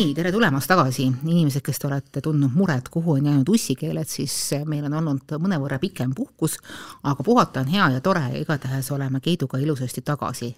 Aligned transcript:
nii, 0.00 0.14
tere 0.16 0.30
tulemast 0.32 0.70
tagasi, 0.70 1.04
inimesed, 1.28 1.60
kes 1.64 1.80
te 1.80 1.88
olete 1.88 2.22
tundnud 2.24 2.54
muret, 2.56 2.86
kuhu 2.92 3.18
on 3.18 3.26
jäänud 3.26 3.48
ussikeeled, 3.52 4.08
siis 4.08 4.32
meil 4.68 4.86
on 4.88 4.96
olnud 4.96 5.34
mõnevõrra 5.42 5.76
pikem 5.82 6.14
puhkus, 6.16 6.56
aga 7.04 7.26
puhata 7.26 7.60
on 7.60 7.68
hea 7.74 7.90
ja 7.96 8.00
tore 8.04 8.22
ja 8.32 8.40
igatahes 8.40 8.88
oleme 8.96 9.20
Keiduga 9.20 9.60
ilusasti 9.60 10.00
tagasi. 10.00 10.54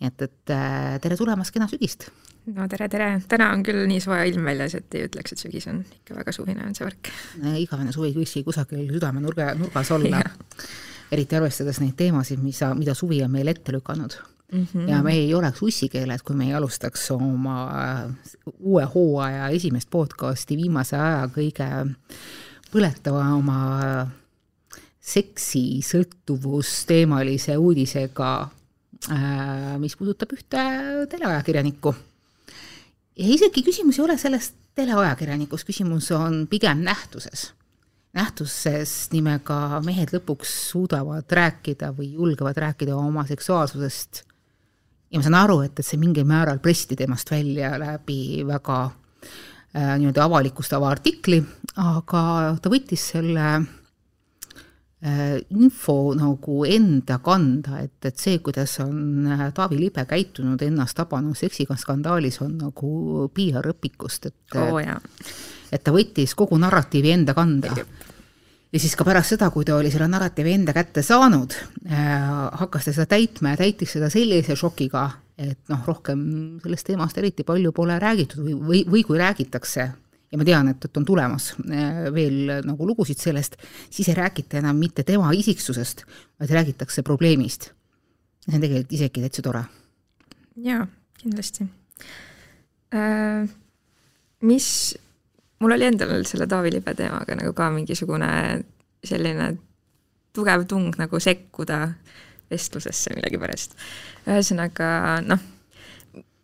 nii 0.00 0.10
et, 0.10 0.22
et 0.22 0.50
äh, 0.50 0.98
tere 1.02 1.16
tulemast, 1.16 1.54
kena 1.54 1.68
sügist! 1.70 2.08
no 2.50 2.66
tere, 2.68 2.88
tere, 2.90 3.08
täna 3.28 3.52
on 3.54 3.62
küll 3.62 3.86
nii 3.90 4.02
soe 4.02 4.20
ilm 4.28 4.50
väljas, 4.50 4.74
et 4.80 4.98
ei 4.98 5.06
ütleks, 5.06 5.32
et 5.32 5.46
sügis 5.46 5.70
on 5.70 5.84
ikka 6.00 6.18
väga 6.18 6.34
suvine 6.34 6.66
on 6.66 6.74
see 6.74 6.88
värk. 6.88 7.14
igavene 7.62 7.94
suvi 7.94 8.10
võikski 8.18 8.42
kusagil 8.44 8.90
südamenurga, 8.90 9.52
nurgas 9.54 9.94
olla 9.94 10.22
eriti 11.14 11.38
arvestades 11.38 11.78
neid 11.80 11.94
teemasid, 11.94 12.42
mis, 12.42 12.62
mida 12.74 12.94
suvi 12.98 13.22
on 13.22 13.30
meile 13.30 13.54
ette 13.54 13.72
lükanud 13.72 14.18
mm. 14.54 14.66
-hmm. 14.74 14.88
ja 14.90 15.02
me 15.02 15.12
ei 15.12 15.34
oleks 15.34 15.62
ussikeeled, 15.62 16.22
kui 16.24 16.36
me 16.36 16.46
ei 16.46 16.54
alustaks 16.54 17.10
oma 17.10 17.56
äh, 17.68 18.10
uue 18.58 18.84
hooaja 18.94 19.48
esimest 19.48 19.90
podcasti 19.90 20.56
viimase 20.56 20.96
aja 20.96 21.28
kõige 21.36 21.68
põletavama 22.72 23.58
seksi 25.00 25.82
sõltuvusteemalise 25.84 27.56
uudisega, 27.56 28.30
äh, 29.10 29.78
mis 29.78 29.96
puudutab 29.96 30.32
ühte 30.32 30.66
teleajakirjanikku. 31.10 31.94
ja 33.18 33.28
isegi 33.34 33.62
küsimus 33.62 33.98
ei 33.98 34.04
ole 34.04 34.18
selles 34.18 34.52
teleajakirjanikus, 34.74 35.64
küsimus 35.64 36.10
on 36.10 36.46
pigem 36.50 36.82
nähtuses 36.82 37.52
nähtuses 38.14 39.10
nimega 39.10 39.80
mehed 39.84 40.12
lõpuks 40.14 40.50
suudavad 40.70 41.30
rääkida 41.30 41.90
või 41.96 42.12
julgevad 42.12 42.56
rääkida 42.56 42.96
oma 42.96 43.26
seksuaalsusest 43.26 44.22
ja 45.14 45.20
ma 45.20 45.24
saan 45.28 45.38
aru, 45.38 45.60
et, 45.62 45.78
et 45.78 45.86
see 45.86 46.00
mingil 46.00 46.26
määral 46.26 46.58
pressiti 46.62 46.98
temast 46.98 47.30
välja 47.30 47.76
läbi 47.78 48.42
väga 48.46 48.78
äh, 48.90 49.94
niimoodi 50.00 50.22
avalikustava 50.24 50.90
artikli, 50.90 51.38
aga 51.78 52.24
ta 52.62 52.72
võttis 52.72 53.04
selle 53.14 53.46
äh, 53.54 55.36
info 55.54 55.96
nagu 56.18 56.64
enda 56.66 57.20
kanda, 57.22 57.78
et, 57.86 58.00
et 58.10 58.18
see, 58.18 58.40
kuidas 58.42 58.74
on 58.82 59.28
äh, 59.30 59.44
Taavi 59.54 59.78
Libe 59.78 60.02
käitunud 60.10 60.62
ennast 60.66 60.98
tabanud 60.98 61.38
seksiga 61.38 61.78
skandaalis, 61.78 62.40
on 62.42 62.58
nagu 62.64 63.28
PR-õpikust, 63.34 64.32
et 64.32 64.58
oh, 64.58 64.82
et 64.82 65.82
ta 65.82 65.94
võttis 65.94 66.34
kogu 66.38 66.58
narratiivi 66.58 67.14
enda 67.14 67.38
kanda 67.38 67.70
ja 68.74 68.80
siis 68.82 68.96
ka 68.98 69.06
pärast 69.06 69.34
seda, 69.34 69.50
kui 69.54 69.66
ta 69.66 69.76
oli 69.78 69.90
selle 69.92 70.08
narratiivi 70.10 70.54
enda 70.56 70.74
kätte 70.74 71.02
saanud 71.06 71.54
äh,, 71.86 72.24
hakkas 72.60 72.88
ta 72.88 72.94
seda 72.96 73.06
täitma 73.12 73.52
ja 73.54 73.60
täitis 73.60 73.94
seda 73.94 74.08
sellise 74.12 74.56
šokiga, 74.58 75.04
et 75.38 75.60
noh, 75.70 75.84
rohkem 75.86 76.24
sellest 76.62 76.88
teemast 76.90 77.20
eriti 77.22 77.46
palju 77.46 77.70
pole 77.76 77.98
räägitud 78.02 78.42
või, 78.42 78.56
või, 78.58 78.80
või 78.90 79.04
kui 79.06 79.20
räägitakse, 79.20 79.86
ja 80.32 80.40
ma 80.40 80.46
tean, 80.48 80.72
et, 80.72 80.88
et 80.88 80.98
on 80.98 81.06
tulemas 81.06 81.52
äh, 81.62 82.02
veel 82.14 82.58
nagu 82.66 82.88
lugusid 82.90 83.22
sellest, 83.22 83.56
siis 83.94 84.10
ei 84.10 84.18
räägita 84.18 84.58
enam 84.58 84.80
mitte 84.82 85.06
tema 85.06 85.30
isiksusest, 85.36 86.02
vaid 86.42 86.58
räägitakse 86.58 87.06
probleemist. 87.06 87.70
see 88.44 88.58
on 88.58 88.60
tegelikult 88.60 88.98
isegi 88.98 89.22
täitsa 89.22 89.46
tore. 89.46 89.64
jaa, 90.66 90.86
kindlasti 91.22 91.68
äh,. 92.94 93.46
mis 94.42 94.98
mul 95.64 95.76
oli 95.76 95.88
endal 95.88 96.12
selle 96.28 96.46
Taavi 96.50 96.74
Libe 96.74 96.94
teemaga 96.98 97.38
nagu 97.40 97.54
ka 97.56 97.70
mingisugune 97.72 98.30
selline 99.04 99.54
tugev 100.34 100.66
tung 100.68 100.94
nagu 100.98 101.20
sekkuda 101.20 101.80
vestlusesse 102.52 103.14
millegipärast. 103.16 103.76
ühesõnaga 104.28 104.88
noh, 105.24 105.42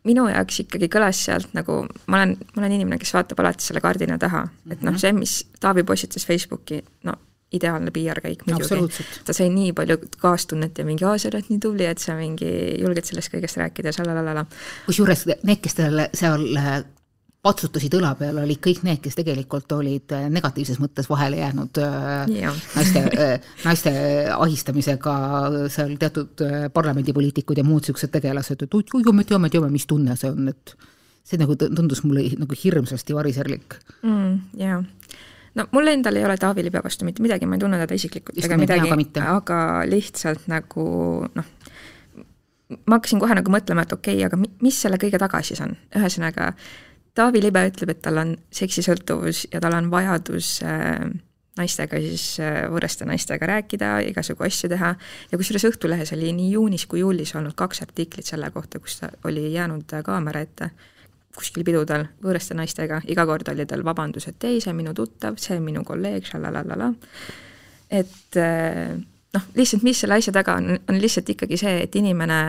minu 0.09 0.27
jaoks 0.31 0.63
ikkagi 0.65 0.89
kõlas 0.93 1.25
sealt 1.27 1.55
nagu, 1.57 1.83
ma 2.09 2.23
olen, 2.23 2.37
ma 2.55 2.63
olen 2.63 2.77
inimene, 2.79 3.01
kes 3.01 3.13
vaatab 3.17 3.43
alati 3.43 3.67
selle 3.67 3.83
kardina 3.85 4.19
taha, 4.21 4.47
et 4.71 4.81
noh, 4.81 4.95
mhm. 4.95 5.01
see, 5.03 5.13
mis 5.17 5.41
Taavi 5.61 5.85
postitas 5.87 6.27
Facebooki, 6.29 6.81
no 7.09 7.17
ideaalne 7.51 7.91
PR-käik 7.91 8.45
muidugi. 8.47 9.05
ta 9.27 9.35
sai 9.35 9.49
nii 9.51 9.73
palju 9.75 9.97
kaastunnet 10.23 10.79
ja 10.79 10.85
mingi, 10.87 11.05
aa, 11.05 11.19
sa 11.19 11.33
oled 11.33 11.51
nii 11.51 11.59
tubli, 11.63 11.89
et 11.91 11.99
sa 11.99 12.15
mingi 12.15 12.51
julged 12.79 13.09
sellest 13.09 13.33
kõigest 13.33 13.59
rääkida, 13.59 13.93
šalalala. 13.97 14.47
kusjuures 14.87 15.27
need, 15.43 15.59
kes 15.65 15.79
tal 15.81 16.05
seal 16.15 16.47
patsutasid 17.41 17.95
õla 17.97 18.11
peal, 18.19 18.37
olid 18.43 18.61
kõik 18.61 18.83
need, 18.85 19.01
kes 19.05 19.17
tegelikult 19.17 19.73
olid 19.73 20.13
äh, 20.13 20.27
negatiivses 20.33 20.81
mõttes 20.83 21.09
vahele 21.09 21.41
jäänud 21.41 21.81
äh, 21.81 22.33
ja. 22.37 22.53
naiste, 22.77 23.05
äh, 23.17 23.51
naiste 23.67 23.93
ahistamisega, 24.37 25.15
seal 25.73 25.95
teatud 26.01 26.45
parlamendipoliitikud 26.75 27.61
ja 27.61 27.65
muud 27.65 27.87
niisugused 27.87 28.13
tegelased, 28.13 28.67
et 28.67 28.77
oi, 28.77 28.85
me 29.17 29.25
teame, 29.25 29.53
teame, 29.53 29.71
mis 29.73 29.89
tunne 29.89 30.17
see 30.21 30.33
on, 30.33 30.53
et 30.53 30.75
see 31.25 31.41
nagu 31.41 31.57
tundus 31.61 32.05
mulle 32.05 32.27
nagu 32.41 32.57
hirmsasti 32.65 33.17
variserlik 33.17 33.79
mm,. 34.03 34.37
jaa 34.61 34.81
no 35.57 35.67
mul 35.75 35.91
endal 35.93 36.17
ei 36.17 36.25
ole 36.27 36.37
Taavi 36.41 36.65
Libe 36.67 36.83
vastu 36.85 37.09
mitte 37.09 37.25
midagi, 37.25 37.49
ma 37.49 37.57
ei 37.57 37.65
tunne 37.65 37.81
teda 37.81 37.97
isiklikult 37.97 38.37
ega 38.45 38.61
midagi, 38.61 38.93
aga 39.25 39.63
lihtsalt 39.89 40.45
nagu 40.53 40.85
noh, 41.25 41.49
ma 42.85 42.99
hakkasin 42.99 43.23
kohe 43.23 43.37
nagu 43.39 43.53
mõtlema, 43.53 43.89
et 43.89 43.97
okei 43.97 44.21
okay,, 44.21 44.29
aga 44.29 44.61
mis 44.61 44.85
selle 44.85 45.01
kõige 45.01 45.19
taga 45.23 45.41
siis 45.47 45.65
on, 45.65 45.75
ühesõnaga 45.97 46.53
Taavi 47.15 47.43
Libe 47.43 47.65
ütleb, 47.71 47.91
et 47.95 48.03
tal 48.05 48.21
on 48.23 48.37
seksisõltuvus 48.55 49.47
ja 49.53 49.61
tal 49.63 49.75
on 49.77 49.91
vajadus 49.91 50.61
äh, 50.63 51.03
naistega 51.59 51.99
siis 52.03 52.25
äh, 52.43 52.63
võõraste 52.71 53.09
naistega 53.09 53.49
rääkida, 53.51 53.97
igasugu 54.11 54.47
asju 54.47 54.71
teha 54.71 54.95
ja 55.33 55.41
kusjuures 55.41 55.67
Õhtulehes 55.73 56.15
oli 56.17 56.33
nii 56.37 56.55
juunis 56.55 56.87
kui 56.91 57.03
juulis 57.03 57.35
olnud 57.35 57.57
kaks 57.59 57.83
artiklit 57.87 58.31
selle 58.31 58.51
kohta, 58.55 58.79
kus 58.79 59.01
ta 59.03 59.11
oli 59.29 59.49
jäänud 59.53 60.01
kaamera 60.07 60.45
ette 60.47 60.71
kuskil 61.37 61.65
pidudel 61.67 62.09
võõraste 62.23 62.57
naistega, 62.59 63.01
iga 63.11 63.25
kord 63.29 63.49
oli 63.53 63.67
tal 63.69 63.85
vabandus, 63.87 64.27
et 64.31 64.45
ei, 64.49 64.59
see 64.63 64.73
on 64.73 64.81
minu 64.81 64.95
tuttav, 64.97 65.39
see 65.39 65.57
on 65.59 65.67
minu 65.67 65.85
kolleeg, 65.87 66.27
šalalala. 66.27 66.91
et 67.91 68.39
äh, 68.39 68.97
noh, 69.35 69.51
lihtsalt 69.57 69.87
mis 69.87 70.03
selle 70.03 70.19
asja 70.19 70.35
taga 70.35 70.59
on, 70.61 70.75
on 70.89 71.01
lihtsalt 71.01 71.31
ikkagi 71.35 71.59
see, 71.61 71.77
et 71.85 71.97
inimene 71.97 72.41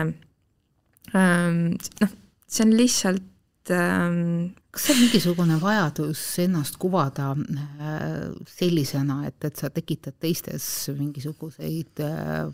ähm, 1.14 1.60
noh, 2.02 2.16
see 2.46 2.66
on 2.66 2.74
lihtsalt 2.76 3.28
ähm, 3.70 4.54
kas 4.70 4.86
see 4.86 4.94
on 4.94 5.00
mingisugune 5.04 5.58
vajadus 5.60 6.22
ennast 6.42 6.78
kuvada 6.82 7.30
äh, 7.36 8.32
sellisena, 8.48 9.22
et, 9.28 9.38
et 9.44 9.56
sa 9.56 9.70
tekitad 9.70 10.16
teistes 10.20 10.66
mingisuguseid 10.96 12.02
äh, 12.02 12.50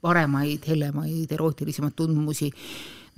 paremaid, 0.00 0.64
helemaid, 0.66 1.32
erootilisemaid 1.36 1.96
tundmusi, 1.96 2.48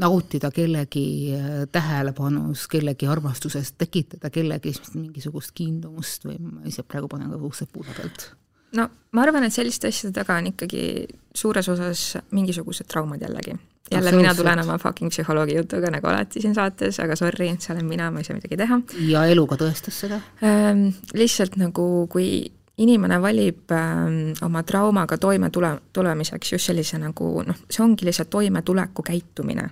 nautida 0.03 0.51
kellegi 0.51 1.07
äh, 1.37 1.51
tähelepanust, 1.73 2.67
kellegi 2.73 3.07
armastusest, 3.07 3.79
tekitada 3.79 4.31
kellegi 4.31 4.75
mingisugust 4.95 5.55
kiindumust 5.55 6.27
või 6.27 6.41
ma 6.43 6.67
ise 6.67 6.83
praegu 6.83 7.13
panen 7.13 7.31
ka 7.31 7.43
ukse 7.47 7.71
puude 7.71 7.95
pealt 7.97 8.33
no 8.77 8.89
ma 9.13 9.23
arvan, 9.23 9.45
et 9.47 9.55
selliste 9.55 9.91
asjade 9.91 10.15
taga 10.17 10.39
on 10.41 10.51
ikkagi 10.53 10.85
suures 11.37 11.69
osas 11.73 12.17
mingisugused 12.33 12.89
traumad 12.91 13.23
jällegi. 13.23 13.57
Jälle 13.93 14.13
mina 14.17 14.35
tulen 14.35 14.63
oma 14.65 14.79
fucking 14.79 15.13
psühholoogi 15.13 15.57
jutuga 15.57 15.91
nagu 15.93 16.09
alati 16.11 16.43
siin 16.43 16.55
saates, 16.55 17.01
aga 17.01 17.17
sorry, 17.17 17.51
see 17.59 17.75
olen 17.75 17.87
mina, 17.89 18.11
ma 18.11 18.23
ei 18.23 18.29
saa 18.29 18.37
midagi 18.39 18.59
teha. 18.61 18.81
ja 19.09 19.27
elu 19.31 19.47
ka 19.51 19.61
tõestas 19.61 20.03
seda 20.07 20.21
ähm,? 20.43 20.89
Lihtsalt 21.15 21.57
nagu, 21.61 21.85
kui 22.11 22.53
inimene 22.83 23.19
valib 23.23 23.73
ähm, 23.77 24.33
oma 24.43 24.63
traumaga 24.63 25.19
toime 25.19 25.51
tule, 25.51 25.75
tulemiseks 25.93 26.53
just 26.53 26.71
sellise 26.71 26.99
nagu 26.99 27.35
noh, 27.47 27.65
see 27.71 27.85
ongi 27.85 28.09
lihtsalt 28.09 28.31
toimetuleku 28.31 29.05
käitumine. 29.07 29.69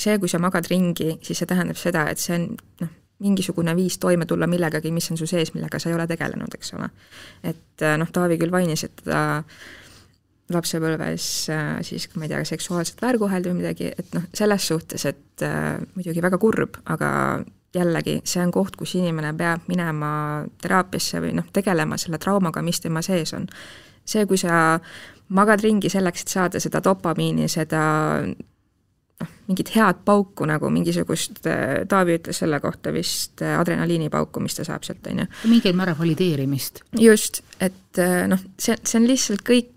see, 0.00 0.16
kui 0.18 0.28
sa 0.32 0.38
magad 0.40 0.64
ringi, 0.70 1.18
siis 1.20 1.42
see 1.42 1.46
tähendab 1.48 1.76
seda, 1.76 2.06
et 2.08 2.18
see 2.18 2.32
on 2.38 2.46
noh, 2.80 2.92
mingisugune 3.20 3.74
viis 3.76 3.98
toime 4.00 4.24
tulla 4.26 4.46
millegagi, 4.48 4.90
mis 4.96 5.10
on 5.12 5.18
su 5.20 5.26
sees, 5.28 5.52
millega 5.52 5.78
sa 5.78 5.90
ei 5.90 5.94
ole 5.94 6.06
tegelenud, 6.08 6.54
eks 6.56 6.72
ole. 6.78 6.88
et 7.44 7.84
äh, 7.84 7.98
noh, 8.00 8.08
Taavi 8.12 8.38
küll 8.40 8.54
mainis, 8.54 8.86
et 8.88 9.04
ta 9.04 9.42
lapsepõlves 10.54 11.26
äh, 11.52 11.70
siis, 11.86 12.08
ma 12.16 12.26
ei 12.26 12.32
tea, 12.32 12.42
seksuaalselt 12.48 13.02
väärkoheldi 13.02 13.52
või 13.52 13.60
midagi, 13.62 13.92
et 13.98 14.12
noh, 14.16 14.26
selles 14.34 14.66
suhtes, 14.72 15.06
et 15.10 15.46
äh, 15.46 15.78
muidugi 15.94 16.22
väga 16.24 16.40
kurb, 16.42 16.80
aga 16.90 17.12
jällegi, 17.74 18.18
see 18.26 18.42
on 18.42 18.50
koht, 18.54 18.74
kus 18.78 18.96
inimene 18.98 19.30
peab 19.38 19.68
minema 19.70 20.10
teraapiasse 20.62 21.22
või 21.22 21.36
noh, 21.38 21.46
tegelema 21.54 21.98
selle 22.00 22.18
traumaga, 22.22 22.64
mis 22.66 22.82
tema 22.82 23.02
sees 23.06 23.34
on. 23.38 23.46
see, 24.04 24.24
kui 24.26 24.38
sa 24.40 24.80
magad 25.36 25.62
ringi 25.62 25.90
selleks, 25.92 26.24
et 26.24 26.32
saada 26.32 26.60
seda 26.60 26.80
dopamiini, 26.82 27.46
seda 27.48 27.82
noh, 28.26 29.34
mingit 29.46 29.70
head 29.76 30.02
pauku 30.04 30.48
nagu 30.50 30.70
mingisugust, 30.74 31.44
äh, 31.46 31.84
Taavi 31.88 32.18
ütles 32.18 32.42
selle 32.42 32.58
kohta 32.60 32.90
vist 32.92 33.44
adrenaliinipauku, 33.44 34.42
mis 34.42 34.58
ta 34.58 34.66
saab 34.66 34.82
sealt, 34.82 35.06
on 35.06 35.22
ju. 35.22 35.32
mingil 35.52 35.78
määral 35.78 35.98
valideerimist. 36.00 36.82
just, 36.98 37.44
et 37.60 38.02
noh, 38.26 38.48
see, 38.58 38.74
see 38.82 38.98
on 38.98 39.06
lihtsalt 39.06 39.46
kõik 39.46 39.76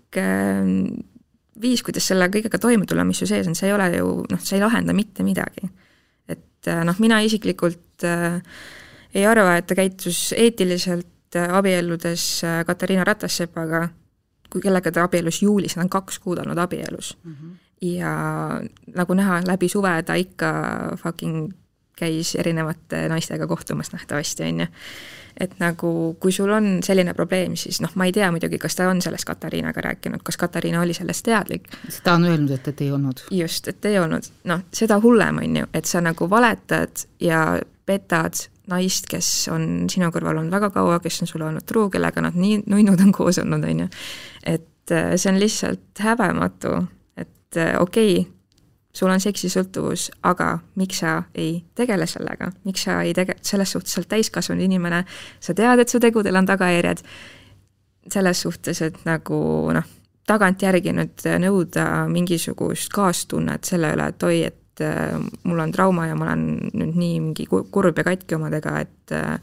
viis, 1.60 1.82
kuidas 1.86 2.06
selle 2.10 2.28
kõigega 2.32 2.60
toime 2.60 2.86
tulla, 2.86 3.04
mis 3.06 3.20
su 3.22 3.28
sees 3.30 3.48
on, 3.50 3.56
see 3.58 3.68
ei 3.70 3.74
ole 3.76 3.88
ju 3.96 4.08
noh, 4.30 4.42
see 4.42 4.58
ei 4.58 4.64
lahenda 4.64 4.94
mitte 4.96 5.26
midagi. 5.26 5.68
et 6.28 6.70
noh, 6.84 6.96
mina 6.98 7.20
isiklikult 7.20 8.06
äh, 8.08 8.40
ei 9.14 9.26
arva, 9.28 9.58
et 9.58 9.66
ta 9.68 9.76
käitus 9.78 10.32
eetiliselt 10.36 11.36
äh, 11.36 11.50
abielludes 11.58 12.24
äh, 12.44 12.62
Katariina 12.66 13.04
Ratassepaga, 13.04 13.88
kui 14.50 14.62
kellega 14.64 14.92
ta 14.92 15.04
abiellus 15.04 15.42
juulis, 15.42 15.76
nad 15.76 15.86
on 15.86 15.92
kaks 15.92 16.18
kuud 16.18 16.40
olnud 16.42 16.58
abielus 16.58 17.16
mm. 17.22 17.32
-hmm 17.34 17.60
ja 17.84 18.60
nagu 18.96 19.14
näha, 19.14 19.42
läbi 19.46 19.68
suve 19.68 20.02
ta 20.02 20.14
ikka 20.14 20.52
fucking 20.96 21.52
käis 21.96 22.34
erinevate 22.34 23.08
naistega 23.08 23.46
kohtumas 23.46 23.92
nähtavasti, 23.92 24.42
on 24.42 24.60
ju. 24.60 24.66
et 25.40 25.58
nagu, 25.58 26.16
kui 26.20 26.32
sul 26.32 26.50
on 26.54 26.78
selline 26.82 27.14
probleem, 27.14 27.56
siis 27.58 27.80
noh, 27.82 27.90
ma 27.98 28.06
ei 28.06 28.12
tea 28.14 28.30
muidugi, 28.30 28.58
kas 28.62 28.76
ta 28.78 28.88
on 28.90 29.02
sellest 29.02 29.26
Katariinaga 29.26 29.82
rääkinud, 29.82 30.22
kas 30.22 30.36
Katariina 30.36 30.80
oli 30.80 30.94
sellest 30.94 31.24
teadlik. 31.26 31.68
ta 32.04 32.14
on 32.14 32.24
öelnud, 32.24 32.50
et, 32.54 32.68
et 32.68 32.80
ei 32.80 32.90
olnud. 32.92 33.26
just, 33.30 33.68
et 33.68 33.84
ei 33.90 33.98
olnud, 33.98 34.30
noh, 34.44 34.66
seda 34.72 35.00
hullem, 35.02 35.42
on 35.42 35.56
ju, 35.62 35.70
et 35.74 35.90
sa 35.90 36.00
nagu 36.00 36.30
valetad 36.30 37.06
ja 37.20 37.46
petad 37.86 38.46
naist, 38.70 39.08
kes 39.10 39.48
on 39.52 39.88
sinu 39.92 40.08
kõrval 40.12 40.38
olnud 40.40 40.54
väga 40.54 40.70
kaua, 40.74 41.00
kes 41.04 41.24
on 41.24 41.30
sulle 41.30 41.48
olnud 41.48 41.66
truu, 41.68 41.90
kellega 41.92 42.22
nad 42.24 42.36
nii 42.38 42.62
nunnud 42.70 43.02
on 43.04 43.12
koos 43.12 43.38
olnud, 43.42 43.64
on 43.64 43.84
ju. 43.84 43.88
et 44.54 44.94
äh, 44.94 45.16
see 45.16 45.32
on 45.32 45.40
lihtsalt 45.40 46.04
häbematu, 46.04 46.78
et 47.16 47.60
äh, 47.60 47.74
okei 47.80 48.18
okay,, 48.20 48.30
sul 48.94 49.10
on 49.10 49.20
seksisõltuvus, 49.20 50.08
aga 50.22 50.58
miks 50.78 51.00
sa 51.02 51.16
ei 51.34 51.56
tegele 51.74 52.06
sellega, 52.06 52.52
miks 52.64 52.86
sa 52.86 53.00
ei 53.02 53.14
tege-, 53.16 53.36
selles 53.42 53.74
suhtes 53.74 53.94
sa 53.94 54.00
oled 54.00 54.10
täiskasvanud 54.12 54.62
inimene, 54.64 55.02
sa 55.42 55.54
tead, 55.54 55.82
et 55.82 55.90
su 55.90 56.00
tegudel 56.02 56.38
on 56.38 56.46
tagajärjed, 56.46 57.02
selles 58.14 58.42
suhtes, 58.44 58.82
et 58.84 59.00
nagu 59.08 59.38
noh, 59.74 59.88
tagantjärgi 60.28 60.94
nüüd 60.96 61.26
nõuda 61.42 61.86
mingisugust 62.12 62.92
kaastunnet 62.94 63.66
selle 63.68 63.92
üle, 63.96 64.08
et 64.12 64.26
oi, 64.28 64.38
et 64.46 64.84
äh, 64.84 65.18
mul 65.44 65.64
on 65.64 65.74
trauma 65.74 66.08
ja 66.08 66.16
ma 66.18 66.30
olen 66.30 66.46
nüüd 66.72 66.94
nii 66.94 67.20
mingi 67.28 67.48
kurb 67.50 67.98
ja 67.98 68.06
katki 68.06 68.38
omadega, 68.38 68.78
et 68.84 69.16
äh, 69.16 69.36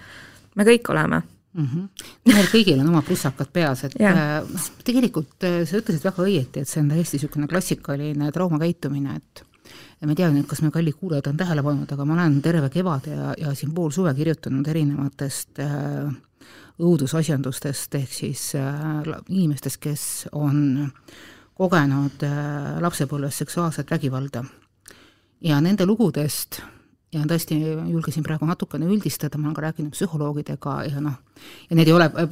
me 0.55 0.67
kõik 0.67 0.89
oleme 0.93 1.21
mm. 1.53 1.67
-hmm. 1.67 2.09
meil 2.33 2.49
kõigil 2.51 2.79
on 2.79 2.89
oma 2.89 3.01
plussakad 3.05 3.51
peas, 3.53 3.83
et 3.83 3.95
noh, 3.99 4.49
tegelikult 4.83 5.47
äh, 5.47 5.61
sa 5.65 5.81
ütlesid 5.81 6.03
väga 6.03 6.25
õieti, 6.25 6.61
et 6.61 6.69
see 6.69 6.81
on 6.81 6.89
täiesti 6.89 7.17
niisugune 7.17 7.47
klassikaline 7.47 8.31
traumakäitumine, 8.31 9.15
et 9.15 9.45
ja 10.01 10.07
ma 10.07 10.13
ei 10.15 10.19
tea 10.19 10.31
nüüd, 10.33 10.47
kas 10.49 10.61
me 10.65 10.71
kallid 10.73 10.97
kuulajad 10.99 11.29
on 11.31 11.37
tähele 11.37 11.63
pannud, 11.63 11.91
aga 11.93 12.05
ma 12.05 12.17
olen 12.17 12.41
terve 12.41 12.69
kevade 12.73 13.13
ja, 13.15 13.33
ja 13.37 13.53
siin 13.55 13.73
pool 13.75 13.91
suve 13.93 14.13
kirjutanud 14.17 14.67
erinevatest 14.67 15.61
äh, 15.63 16.09
õudusasjandustest, 16.81 17.95
ehk 17.99 18.15
siis 18.15 18.47
äh, 18.57 19.05
inimestest, 19.29 19.81
kes 19.81 20.05
on 20.31 20.89
kogenud 21.57 22.25
äh, 22.25 22.81
lapsepõlves 22.81 23.41
seksuaalset 23.43 23.91
vägivalda. 23.91 24.43
ja 25.41 25.61
nende 25.61 25.85
lugudest 25.85 26.61
ja 27.11 27.25
tõesti 27.27 27.57
julgesin 27.59 28.23
praegu 28.25 28.47
natukene 28.47 28.87
üldistada, 28.89 29.39
ma 29.39 29.49
olen 29.49 29.57
ka 29.57 29.65
rääkinud 29.67 29.95
psühholoogidega 29.95 30.75
ja 30.87 31.03
noh, 31.03 31.17
ja 31.69 31.77
need 31.77 31.91
ei 31.91 31.95
ole 31.95 32.07
äh, 32.07 32.31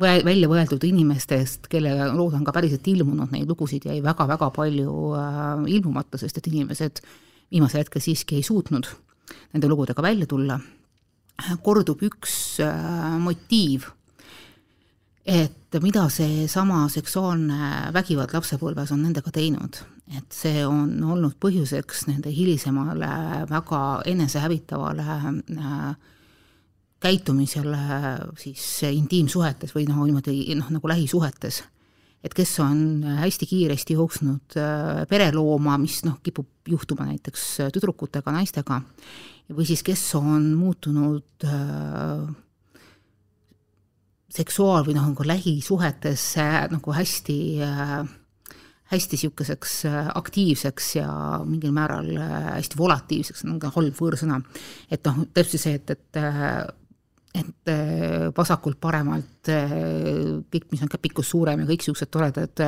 välja 0.00 0.50
võeldud 0.50 0.84
inimestest, 0.86 1.68
kelle 1.70 1.94
lood 2.14 2.34
on 2.38 2.44
ka 2.46 2.54
päriselt 2.56 2.86
ilmunud, 2.90 3.30
neid 3.34 3.50
lugusid 3.50 3.86
jäi 3.86 4.00
väga-väga 4.04 4.50
palju 4.56 4.96
äh, 5.18 5.54
ilmumata, 5.76 6.18
sest 6.20 6.40
et 6.40 6.50
inimesed 6.50 7.02
viimasel 7.50 7.84
hetkel 7.84 8.02
siiski 8.02 8.40
ei 8.40 8.46
suutnud 8.46 8.90
nende 9.54 9.70
lugudega 9.70 10.02
välja 10.02 10.26
tulla. 10.26 10.58
kordub 11.62 12.02
üks 12.02 12.60
äh, 12.60 13.16
motiiv 13.18 13.88
et 15.24 15.78
mida 15.82 16.08
seesama 16.10 16.86
seksuaalne 16.90 17.92
vägivald 17.94 18.34
lapsepõlves 18.34 18.92
on 18.94 19.04
nendega 19.04 19.30
teinud, 19.34 19.78
et 20.10 20.34
see 20.34 20.64
on 20.66 20.96
olnud 21.06 21.36
põhjuseks 21.38 22.08
nende 22.08 22.32
hilisemale 22.34 23.10
väga 23.50 23.82
enesehävitavale 24.10 25.04
äh, 25.06 25.84
käitumisele 27.00 27.82
siis 28.40 28.64
intiimsuhetes 28.90 29.74
või 29.76 29.86
noh, 29.88 30.02
niimoodi 30.04 30.54
noh, 30.58 30.72
nagu 30.74 30.90
lähisuhetes. 30.90 31.62
et 32.24 32.34
kes 32.36 32.58
on 32.60 33.02
hästi 33.22 33.46
kiiresti 33.46 33.94
jooksnud 33.96 34.58
äh, 34.60 35.06
perelooma, 35.08 35.78
mis 35.78 36.02
noh, 36.04 36.18
kipub 36.22 36.68
juhtuma 36.68 37.06
näiteks 37.08 37.72
tüdrukutega, 37.72 38.32
naistega, 38.34 38.82
või 39.54 39.66
siis 39.66 39.82
kes 39.82 40.02
on 40.18 40.52
muutunud 40.58 41.46
äh, 41.46 42.28
seksuaal- 44.30 44.86
või 44.86 44.98
noh, 44.98 45.08
nagu 45.10 45.26
lähisuhetes 45.26 46.34
nagu 46.70 46.92
hästi 46.94 47.38
äh, 47.64 48.10
hästi 48.90 49.16
niisuguseks 49.16 49.76
äh, 49.86 50.10
aktiivseks 50.18 50.96
ja 50.96 51.10
mingil 51.46 51.72
määral 51.74 52.10
äh, 52.16 52.36
hästi 52.56 52.78
volatiivseks, 52.78 53.44
on 53.46 53.60
ka 53.62 53.70
halb 53.76 53.96
võõrsõna. 53.96 54.40
et 54.90 55.04
noh, 55.06 55.24
täpselt 55.34 55.62
see, 55.62 55.78
et, 55.80 55.96
et 55.96 56.76
et 57.30 57.70
vasakult 58.34 58.80
paremalt 58.82 59.46
kõik, 59.46 60.64
mis 60.72 60.80
on 60.82 60.88
käpikus 60.90 61.28
suurem 61.30 61.60
ja 61.62 61.66
kõik 61.68 61.84
niisugused 61.84 62.10
toredad 62.10 62.62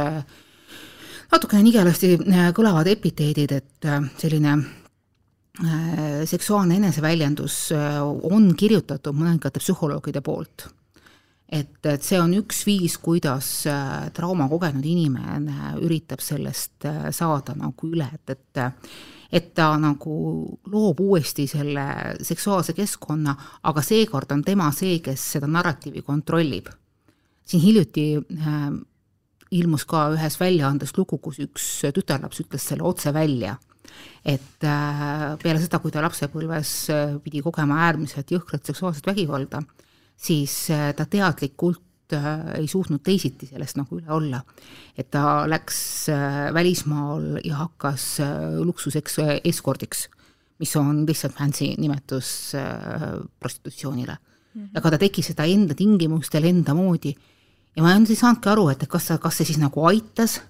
natukene 1.32 1.64
nigelasti 1.66 2.12
kõlavad 2.54 2.86
epiteedid, 2.92 3.56
et 3.56 3.88
selline 4.22 4.54
seksuaalne 6.30 6.78
eneseväljendus 6.78 7.56
on 8.30 8.52
kirjutatud 8.54 9.18
mõningate 9.18 9.58
psühholoogide 9.58 10.22
poolt 10.22 10.68
et, 11.52 11.78
et 11.84 12.04
see 12.04 12.18
on 12.20 12.32
üks 12.38 12.62
viis, 12.66 12.96
kuidas 13.02 13.48
äh, 13.68 14.10
trauma 14.16 14.48
kogenud 14.50 14.84
inimene 14.88 15.74
üritab 15.84 16.22
sellest 16.24 16.86
äh, 16.88 17.10
saada 17.14 17.54
nagu 17.58 17.90
üle, 17.92 18.08
et, 18.16 18.36
et 18.36 18.62
et 19.32 19.46
ta 19.56 19.70
nagu 19.80 20.14
loob 20.68 20.98
uuesti 21.00 21.46
selle 21.48 21.84
seksuaalse 22.20 22.74
keskkonna, 22.76 23.32
aga 23.64 23.84
seekord 23.84 24.34
on 24.34 24.42
tema 24.44 24.66
see, 24.76 24.98
kes 25.00 25.24
seda 25.38 25.48
narratiivi 25.48 26.02
kontrollib. 26.04 26.68
siin 27.44 27.62
hiljuti 27.62 28.06
äh, 28.16 28.66
ilmus 29.52 29.84
ka 29.88 30.10
ühes 30.12 30.38
väljaandes 30.40 30.96
lugu, 30.96 31.18
kus 31.18 31.40
üks 31.44 31.68
tütarlaps 31.94 32.44
ütles 32.44 32.68
selle 32.68 32.84
otse 32.88 33.12
välja 33.12 33.56
et 34.24 34.64
äh, 34.64 35.24
peale 35.42 35.60
seda, 35.60 35.80
kui 35.80 35.92
ta 35.92 36.04
lapsepõlves 36.04 36.74
pidi 37.24 37.40
kogema 37.44 37.82
äärmiselt 37.88 38.30
jõhkrat 38.32 38.68
seksuaalset 38.68 39.08
vägivalda, 39.08 39.64
siis 40.22 40.70
äh, 40.70 40.92
ta 40.94 41.06
teadlikult 41.10 42.14
äh, 42.14 42.58
ei 42.60 42.68
suutnud 42.70 43.02
teisiti 43.04 43.48
sellest 43.50 43.78
nagu 43.80 43.98
üle 43.98 44.10
olla. 44.14 44.42
et 44.96 45.10
ta 45.10 45.44
läks 45.48 46.08
äh, 46.12 46.54
välismaal 46.54 47.40
ja 47.44 47.62
hakkas 47.64 48.20
luksuseks 48.62 49.18
eskordiks, 49.44 50.08
mis 50.60 50.76
on 50.76 51.06
lihtsalt 51.06 51.34
fancy 51.34 51.72
nimetus 51.78 52.52
prostitutsioonile 53.40 54.12
mm. 54.14 54.62
-hmm. 54.62 54.78
aga 54.78 54.90
ta 54.90 54.98
tegi 54.98 55.22
seda 55.22 55.44
enda 55.44 55.74
tingimustel, 55.74 56.44
enda 56.44 56.74
moodi 56.74 57.14
ja 57.76 57.82
ma 57.82 57.94
ei 57.96 58.16
saanudki 58.16 58.48
aru, 58.48 58.68
et 58.68 58.86
kas 58.88 59.06
sa, 59.06 59.18
kas 59.18 59.36
see 59.36 59.46
siis 59.46 59.58
nagu 59.58 59.86
aitas, 59.86 60.40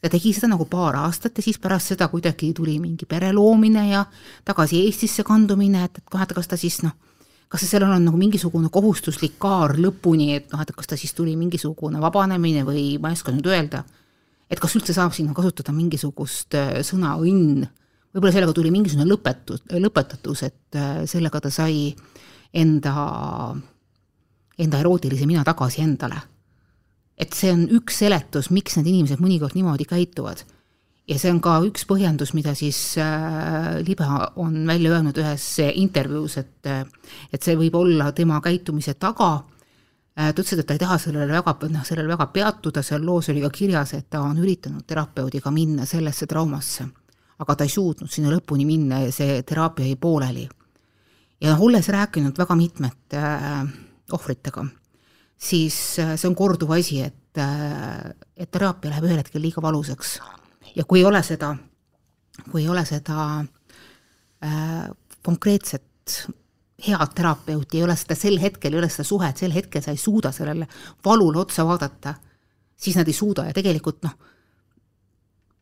ta 0.00 0.08
tegi 0.08 0.32
seda 0.32 0.48
nagu 0.48 0.64
paar 0.64 0.96
aastat 0.96 1.36
ja 1.36 1.42
siis 1.42 1.58
pärast 1.58 1.92
seda 1.92 2.08
kuidagi 2.08 2.52
tuli 2.54 2.78
mingi 2.80 3.06
pere 3.06 3.32
loomine 3.32 3.88
ja 3.90 4.06
tagasi 4.44 4.80
Eestisse 4.86 5.22
kandumine, 5.22 5.84
et, 5.84 5.98
et 5.98 6.34
kas 6.34 6.48
ta 6.48 6.56
siis 6.56 6.82
noh 6.82 6.96
kas 7.50 7.64
sellel 7.66 7.90
on 7.90 8.04
nagu 8.06 8.18
mingisugune 8.18 8.70
kohustuslik 8.70 9.34
kaar 9.42 9.74
lõpuni, 9.80 10.36
et 10.38 10.52
noh, 10.52 10.60
et 10.62 10.70
kas 10.76 10.90
ta 10.90 10.98
siis 10.98 11.14
tuli 11.16 11.34
mingisugune 11.38 11.98
vabanemine 12.02 12.62
või 12.66 12.84
ma 13.02 13.10
ei 13.10 13.18
oska 13.18 13.34
nüüd 13.34 13.48
öelda, 13.50 13.82
et 14.50 14.62
kas 14.62 14.76
üldse 14.78 14.94
saab 14.94 15.14
sinna 15.16 15.34
kasutada 15.34 15.74
mingisugust 15.74 16.54
äh, 16.58 16.78
sõna 16.86 17.16
õnn, 17.18 17.66
võib-olla 18.14 18.34
sellega 18.36 18.54
tuli 18.54 18.70
mingisugune 18.74 19.08
lõpetus, 19.10 19.64
lõpetatus, 19.74 20.44
et 20.46 20.78
äh, 20.78 21.02
sellega 21.10 21.42
ta 21.42 21.50
sai 21.54 21.90
enda, 22.54 22.94
enda 24.58 24.84
erootilise 24.84 25.26
mina 25.26 25.42
tagasi 25.46 25.82
endale. 25.82 26.22
et 27.20 27.34
see 27.36 27.50
on 27.52 27.66
üks 27.76 27.98
seletus, 28.00 28.46
miks 28.48 28.78
need 28.78 28.86
inimesed 28.94 29.20
mõnikord 29.20 29.52
niimoodi 29.52 29.84
käituvad 29.84 30.40
ja 31.10 31.18
see 31.18 31.32
on 31.32 31.40
ka 31.42 31.56
üks 31.66 31.86
põhjendus, 31.90 32.32
mida 32.38 32.52
siis 32.58 32.78
äh, 33.00 33.80
Libe 33.86 34.06
on 34.40 34.62
välja 34.68 34.94
öelnud 34.94 35.18
ühes 35.18 35.46
intervjuus, 35.74 36.36
et 36.38 36.70
äh, 36.70 36.84
et 37.32 37.42
see 37.42 37.56
võib 37.58 37.76
olla 37.80 38.10
tema 38.16 38.38
käitumise 38.44 38.94
taga, 39.00 39.32
äh, 40.14 40.30
ta 40.30 40.44
ütles, 40.44 40.60
et 40.60 40.68
ta 40.68 40.76
ei 40.76 40.82
taha 40.82 41.00
sellele 41.02 41.34
väga, 41.34 41.56
noh, 41.72 41.84
sellele 41.86 42.14
väga 42.14 42.28
peatuda, 42.34 42.84
seal 42.86 43.04
loos 43.06 43.30
oli 43.32 43.42
ka 43.42 43.50
kirjas, 43.54 43.94
et 43.98 44.10
ta 44.10 44.22
on 44.22 44.38
üritanud 44.38 44.86
terapeudiga 44.86 45.52
minna 45.54 45.86
sellesse 45.88 46.30
traumasse. 46.30 46.88
aga 47.40 47.54
ta 47.56 47.64
ei 47.64 47.70
suutnud 47.72 48.10
sinna 48.12 48.28
lõpuni 48.28 48.66
minna 48.68 48.98
ja 49.00 49.12
see 49.12 49.38
teraapia 49.48 49.86
jäi 49.86 49.96
pooleli. 49.96 50.48
ja 51.40 51.54
noh, 51.54 51.62
olles 51.64 51.88
rääkinud 51.88 52.38
väga 52.38 52.54
mitmete 52.54 53.22
ohvritega, 54.12 54.66
siis 55.38 55.74
see 55.96 56.28
on 56.28 56.36
korduv 56.36 56.70
asi, 56.76 57.00
et 57.02 57.16
et 57.40 58.50
teraapia 58.50 58.90
läheb 58.90 59.04
ühel 59.06 59.20
hetkel 59.22 59.42
liiga 59.42 59.62
valusaks 59.62 60.18
ja 60.76 60.84
kui 60.84 61.00
ei 61.00 61.04
ole 61.04 61.22
seda, 61.22 61.54
kui 62.50 62.62
ei 62.62 62.68
ole 62.68 62.84
seda 62.88 63.26
äh, 63.40 64.90
konkreetset 65.22 66.26
head 66.86 67.14
terapeuti, 67.14 67.78
ei 67.78 67.84
ole 67.84 67.96
seda 67.96 68.16
sel 68.16 68.38
hetkel, 68.40 68.72
ei 68.72 68.80
ole 68.80 68.88
seda 68.88 69.04
suhet, 69.04 69.40
sel 69.40 69.52
hetkel 69.54 69.82
sa 69.84 69.92
ei 69.94 70.00
suuda 70.00 70.32
sellele 70.32 70.68
valule 71.04 71.42
otsa 71.42 71.66
vaadata, 71.66 72.14
siis 72.76 72.96
nad 72.96 73.08
ei 73.08 73.16
suuda. 73.16 73.46
Ja 73.50 73.56
tegelikult 73.56 74.02
noh, 74.06 74.16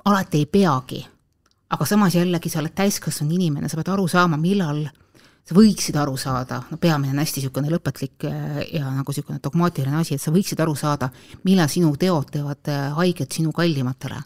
alati 0.05 0.45
ei 0.45 0.47
peagi. 0.47 1.07
aga 1.69 1.85
samas 1.85 2.15
jällegi 2.15 2.49
sa 2.49 2.63
oled 2.63 2.73
täiskasvanud 2.73 3.35
inimene, 3.37 3.69
sa 3.69 3.77
pead 3.77 3.91
aru 3.93 4.07
saama, 4.09 4.39
millal 4.41 4.87
sa 5.45 5.57
võiksid 5.57 5.99
aru 6.01 6.15
saada, 6.17 6.63
no 6.71 6.79
peamine 6.81 7.13
on 7.13 7.21
hästi 7.21 7.43
niisugune 7.43 7.69
lõpetlik 7.69 8.25
äh, 8.25 8.63
ja 8.73 8.89
nagu 8.89 9.13
niisugune 9.13 9.41
dogmaatiline 9.45 10.01
asi, 10.01 10.17
et 10.17 10.23
sa 10.23 10.33
võiksid 10.33 10.61
aru 10.65 10.73
saada, 10.77 11.11
millal 11.45 11.69
sinu 11.69 11.91
teod 12.01 12.31
teevad 12.33 12.71
äh, 12.73 12.89
haiget 12.97 13.37
sinu 13.37 13.53
kallimatele 13.53 14.23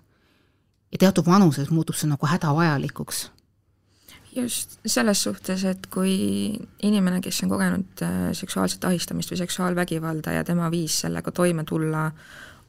ja 0.92 0.98
teatud 0.98 1.26
vanuses 1.26 1.70
muutub 1.70 1.96
see 1.96 2.10
nagu 2.10 2.26
hädavajalikuks. 2.26 3.30
just 4.36 4.78
selles 4.86 5.22
suhtes, 5.22 5.64
et 5.68 5.86
kui 5.92 6.12
inimene, 6.82 7.20
kes 7.20 7.42
on 7.44 7.50
kogenud 7.52 8.02
äh, 8.02 8.30
seksuaalset 8.32 8.84
ahistamist 8.88 9.30
või 9.30 9.42
seksuaalvägivalda 9.42 10.32
ja 10.38 10.44
tema 10.44 10.70
viis 10.72 11.00
sellega 11.04 11.32
toime 11.32 11.64
tulla, 11.68 12.06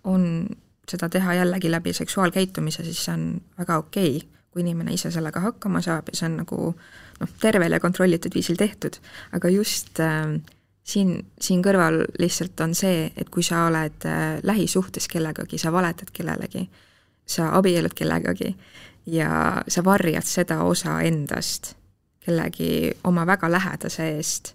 on 0.04 0.48
seda 0.90 1.08
teha 1.10 1.34
jällegi 1.40 1.72
läbi 1.72 1.94
seksuaalkäitumise, 1.94 2.84
siis 2.84 3.06
see 3.06 3.14
on 3.14 3.24
väga 3.58 3.78
okei 3.80 4.18
okay, 4.18 4.28
kui 4.52 4.62
inimene 4.62 4.94
ise 4.94 5.12
sellega 5.12 5.40
hakkama 5.40 5.82
saab 5.82 6.12
ja 6.12 6.20
see 6.20 6.28
on 6.28 6.36
nagu 6.44 6.60
noh, 6.74 7.32
tervel 7.42 7.72
ja 7.72 7.80
kontrollitud 7.80 8.36
viisil 8.36 8.60
tehtud, 8.60 9.00
aga 9.32 9.50
just 9.50 10.04
äh, 10.04 10.36
siin, 10.84 11.16
siin 11.40 11.64
kõrval 11.64 12.04
lihtsalt 12.20 12.60
on 12.66 12.76
see, 12.76 13.08
et 13.16 13.32
kui 13.32 13.44
sa 13.46 13.66
oled 13.70 14.10
äh, 14.10 14.26
lähisuhtes 14.44 15.08
kellegagi, 15.08 15.58
sa 15.58 15.72
valetad 15.72 16.12
kellelegi, 16.14 16.68
sa 17.26 17.52
abiellud 17.58 17.94
kellegagi 17.96 18.56
ja 19.06 19.64
sa 19.68 19.84
varjad 19.84 20.26
seda 20.28 20.62
osa 20.64 21.02
endast 21.02 21.74
kellegi 22.26 22.92
oma 23.04 23.26
väga 23.28 23.50
lähedase 23.52 24.08
eest, 24.16 24.54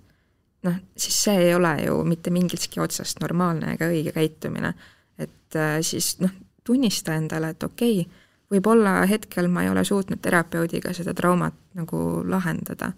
noh, 0.64 0.76
siis 0.96 1.22
see 1.24 1.48
ei 1.48 1.54
ole 1.54 1.74
ju 1.84 1.98
mitte 2.04 2.30
mingitki 2.30 2.80
otsast 2.80 3.20
normaalne 3.20 3.74
ega 3.76 3.90
õige 3.92 4.12
käitumine. 4.12 4.74
et 5.18 5.56
äh, 5.56 5.78
siis 5.80 6.16
noh, 6.20 6.30
tunnista 6.64 7.14
endale, 7.14 7.50
et 7.50 7.62
okei 7.62 8.00
okay,, 8.00 8.14
võib-olla 8.50 9.02
hetkel 9.06 9.48
ma 9.48 9.62
ei 9.62 9.70
ole 9.70 9.84
suutnud 9.84 10.20
terapeudiga 10.22 10.92
seda 10.96 11.14
traumat 11.14 11.54
nagu 11.76 12.22
lahendada 12.24 12.92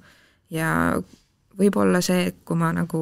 ja 0.51 0.71
võib-olla 1.59 2.01
see, 2.01 2.29
et 2.31 2.37
kui 2.47 2.57
ma 2.57 2.71
nagu 2.73 3.01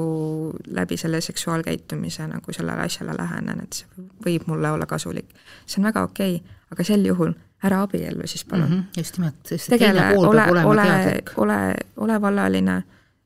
läbi 0.66 0.96
selle 0.96 1.20
seksuaalkäitumise 1.20 2.26
nagu 2.26 2.52
sellele 2.52 2.86
asjale 2.88 3.16
lähenen, 3.18 3.60
et 3.64 3.82
see 3.82 4.06
võib 4.24 4.48
mulle 4.48 4.70
olla 4.70 4.86
kasulik. 4.86 5.34
see 5.66 5.82
on 5.82 5.90
väga 5.90 6.02
okei 6.08 6.36
okay,, 6.40 6.57
aga 6.72 6.84
sel 6.84 7.06
juhul 7.06 7.34
ära 7.64 7.82
abiellu 7.82 8.26
siis 8.26 8.44
palun 8.44 8.68
mm. 8.68 8.74
-hmm, 8.78 9.00
just 9.00 9.18
nimelt, 9.18 9.40
sest 9.44 9.70
tegele, 9.70 10.12
ole, 10.16 10.44
ole, 10.64 10.64
ole, 11.36 11.74
ole 11.96 12.20
vallaline, 12.20 12.82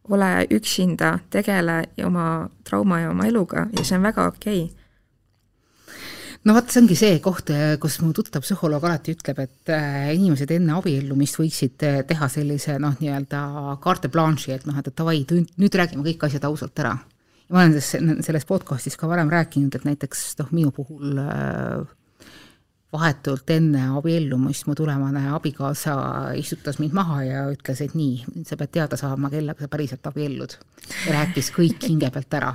ole 0.09 0.47
üksinda, 0.51 1.19
tegele 1.31 1.83
oma 2.05 2.49
trauma 2.65 3.01
ja 3.01 3.11
oma 3.11 3.27
eluga 3.27 3.67
ja 3.79 3.85
see 3.85 3.99
on 3.99 4.03
väga 4.03 4.27
okei 4.27 4.63
okay 4.65 4.83
no 6.45 6.57
vot, 6.57 6.71
see 6.71 6.83
ongi 6.83 6.97
see 6.99 7.19
koht, 7.23 7.53
kus 7.83 8.01
mu 8.03 8.13
tuttav 8.17 8.43
psühholoog 8.45 8.85
alati 8.89 9.15
ütleb, 9.15 9.39
et 9.45 9.73
äh, 9.73 10.11
inimesed 10.17 10.51
enne 10.57 10.75
abiellumist 10.79 11.39
võiksid 11.39 11.87
äh, 11.87 12.01
teha 12.09 12.29
sellise 12.33 12.79
noh, 12.83 12.97
nii-öelda 12.99 13.43
carte 13.85 14.11
blanche'i, 14.13 14.57
et 14.57 14.67
noh, 14.67 14.79
et 14.79 14.91
davai, 14.99 15.23
nüüd 15.31 15.81
räägime 15.81 16.07
kõik 16.07 16.27
asjad 16.29 16.49
ausalt 16.49 16.83
ära. 16.83 16.97
ma 17.53 17.61
olen 17.61 17.75
selles, 17.77 18.25
selles 18.27 18.47
podcast'is 18.49 18.97
ka 18.97 19.07
varem 19.11 19.31
rääkinud, 19.31 19.75
et 19.77 19.85
näiteks 19.85 20.33
noh, 20.41 20.51
minu 20.57 20.73
puhul 20.75 21.19
äh, 21.21 21.83
vahetult 22.93 23.51
enne 23.51 23.87
abiellumist 23.99 24.67
mu 24.69 24.75
tulevane 24.77 25.23
abikaasa 25.33 25.95
istutas 26.37 26.79
mind 26.79 26.93
maha 26.97 27.23
ja 27.25 27.47
ütles, 27.53 27.81
et 27.81 27.95
nii, 27.97 28.43
sa 28.49 28.59
pead 28.61 28.75
teada 28.77 28.99
saama, 29.01 29.31
kellega 29.33 29.65
sa 29.65 29.71
päriselt 29.73 30.07
abiellud. 30.07 30.59
ja 31.07 31.17
rääkis 31.21 31.51
kõik 31.57 31.89
hinge 31.89 32.11
pealt 32.11 32.35
ära 32.41 32.53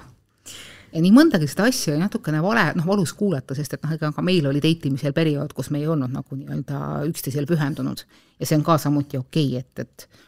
ja 0.94 1.02
nii 1.04 1.12
mõndagi 1.14 1.50
seda 1.50 1.68
asja 1.72 1.94
oli 1.94 2.04
natukene 2.04 2.42
vale, 2.44 2.70
noh, 2.78 2.86
valus 2.88 3.14
kuulata, 3.18 3.56
sest 3.58 3.76
et 3.76 3.84
noh, 3.84 3.92
ega 3.98 4.12
ka 4.16 4.24
meil 4.26 4.48
oli 4.50 4.62
date 4.64 4.90
imisel 4.90 5.14
periood, 5.16 5.54
kus 5.58 5.72
me 5.74 5.82
ei 5.82 5.90
olnud 5.90 6.14
nagu 6.14 6.38
nii-öelda 6.38 7.04
üksteisele 7.10 7.50
pühendunud. 7.50 8.06
ja 8.40 8.46
see 8.46 8.58
on 8.58 8.64
ka 8.64 8.78
samuti 8.78 9.18
okei 9.18 9.58
okay,, 9.58 9.66
et, 9.66 9.80
et 9.80 10.26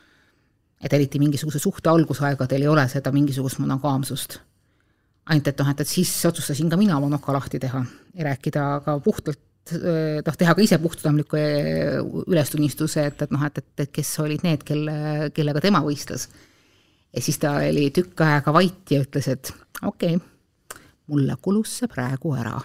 et 0.80 0.94
eriti 0.94 1.20
mingisuguse 1.20 1.60
suhte 1.60 1.90
algusaegadel 1.92 2.64
ei 2.64 2.68
ole 2.72 2.86
seda 2.88 3.12
mingisugust 3.12 3.60
monogaamsust. 3.60 4.40
ainult 5.26 5.48
et 5.48 5.60
noh, 5.60 5.70
et, 5.70 5.82
et 5.82 5.88
siis 5.88 6.12
otsustasin 6.26 6.70
ka 6.70 6.78
mina 6.78 6.98
oma 6.98 7.10
noka 7.10 7.34
lahti 7.34 7.60
teha 7.60 7.84
ja 8.16 8.26
rääkida 8.32 8.82
ka 8.86 9.00
puhtalt 9.00 9.40
noh, 9.74 10.38
teha 10.38 10.56
ka 10.56 10.64
ise 10.64 10.80
puhtsüdamliku 10.82 11.40
ülestunnistuse, 12.28 13.06
et, 13.12 13.24
et 13.26 13.34
noh, 13.36 13.44
et, 13.48 13.62
et, 13.62 13.86
et 13.86 13.92
kes 13.94 14.12
olid 14.24 14.46
need, 14.46 14.66
kelle, 14.68 15.30
kellega 15.36 15.64
tema 15.64 15.82
võistles. 15.86 16.28
ja 17.14 17.22
siis 17.26 17.40
ta 17.42 17.56
oli 17.70 17.90
tükk 17.96 18.22
aega 18.26 18.54
vait 18.54 18.94
ja 18.94 19.02
ütles, 19.06 19.30
et 19.32 19.54
okei 19.82 20.16
okay,, 20.18 20.80
mulle 21.10 21.36
kulus 21.42 21.80
see 21.80 21.90
praegu 21.92 22.34
ära. 22.38 22.60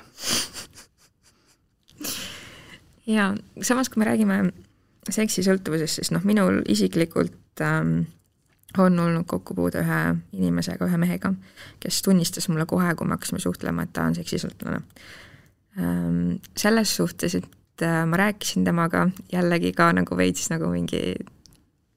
ja 3.07 3.33
samas, 3.63 3.89
kui 3.89 4.03
me 4.03 4.11
räägime 4.11 4.43
seksisõltuvusest, 5.13 6.01
siis 6.01 6.13
noh, 6.15 6.25
minul 6.25 6.63
isiklikult 6.71 7.63
ähm, 7.65 8.05
on 8.79 8.99
olnud 8.99 9.27
kokkupuude 9.27 9.83
ühe 9.85 10.01
inimesega, 10.33 10.87
ühe 10.89 10.99
mehega, 11.01 11.33
kes 11.81 12.01
tunnistas 12.03 12.49
mulle 12.49 12.67
kohe, 12.67 12.95
kui 12.95 13.07
me 13.07 13.17
hakkasime 13.17 13.43
suhtlema, 13.43 13.85
et 13.85 13.93
ta 13.93 14.09
on 14.09 14.17
seksisõltlane. 14.17 14.81
Selles 15.75 16.97
suhtes, 16.97 17.35
et 17.35 17.83
äh, 17.83 18.05
ma 18.07 18.17
rääkisin 18.17 18.65
temaga 18.65 19.09
jällegi 19.33 19.73
ka 19.75 19.91
nagu 19.93 20.17
veits 20.17 20.51
nagu 20.53 20.69
mingi 20.71 21.15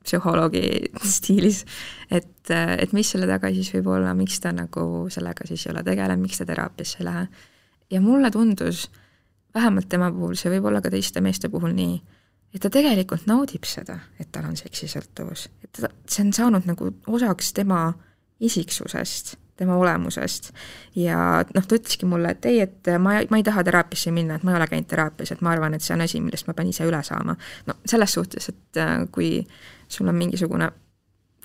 psühholoogi 0.08 0.64
stiilis, 1.16 1.64
et, 2.12 2.50
et 2.50 2.94
mis 2.96 3.12
selle 3.12 3.28
taga 3.30 3.52
siis 3.54 3.70
võib 3.76 3.92
olla, 3.98 4.16
miks 4.18 4.40
ta 4.44 4.54
nagu 4.56 5.08
sellega 5.14 5.48
siis 5.50 5.68
ei 5.68 5.74
ole 5.76 5.84
tegelenud, 5.86 6.24
miks 6.24 6.42
ta 6.42 6.48
teraapiasse 6.50 7.02
ei 7.02 7.10
lähe. 7.10 7.28
ja 7.92 8.02
mulle 8.02 8.32
tundus, 8.32 8.88
vähemalt 9.56 9.90
tema 9.90 10.12
puhul, 10.12 10.36
see 10.40 10.52
võib 10.56 10.72
olla 10.72 10.82
ka 10.82 10.92
teiste 10.94 11.22
meeste 11.22 11.50
puhul 11.50 11.76
nii, 11.76 11.98
et 12.56 12.64
ta 12.64 12.72
tegelikult 12.74 13.28
naudib 13.28 13.68
seda, 13.68 14.00
et 14.20 14.32
tal 14.32 14.48
on 14.50 14.58
seksisõltuvus, 14.58 15.50
et 15.64 15.82
ta, 15.82 15.92
see 16.08 16.26
on 16.26 16.34
saanud 16.34 16.70
nagu 16.70 16.94
osaks 17.08 17.54
tema 17.54 17.92
isiksusest 18.40 19.36
tema 19.58 19.78
olemusest. 19.78 20.52
ja 20.96 21.44
noh, 21.54 21.68
ta 21.68 21.80
ütleski 21.80 22.10
mulle, 22.10 22.34
et 22.36 22.46
ei, 22.46 22.62
et 22.66 22.92
ma, 23.00 23.20
ma 23.30 23.42
ei 23.42 23.46
taha 23.46 23.64
teraapiasse 23.68 24.12
minna, 24.16 24.38
et 24.38 24.44
ma 24.48 24.54
ei 24.54 24.62
ole 24.62 24.68
käinud 24.72 24.90
teraapias, 24.90 25.32
et 25.34 25.42
ma 25.42 25.54
arvan, 25.56 25.78
et 25.78 25.86
see 25.86 25.96
on 25.96 26.06
asi, 26.06 26.22
millest 26.24 26.48
ma 26.48 26.56
pean 26.58 26.70
ise 26.72 26.88
üle 26.88 27.02
saama. 27.04 27.38
no 27.68 27.80
selles 27.86 28.14
suhtes, 28.20 28.50
et 28.54 28.84
kui 29.12 29.32
sul 29.88 30.08
on 30.08 30.16
mingisugune 30.16 30.70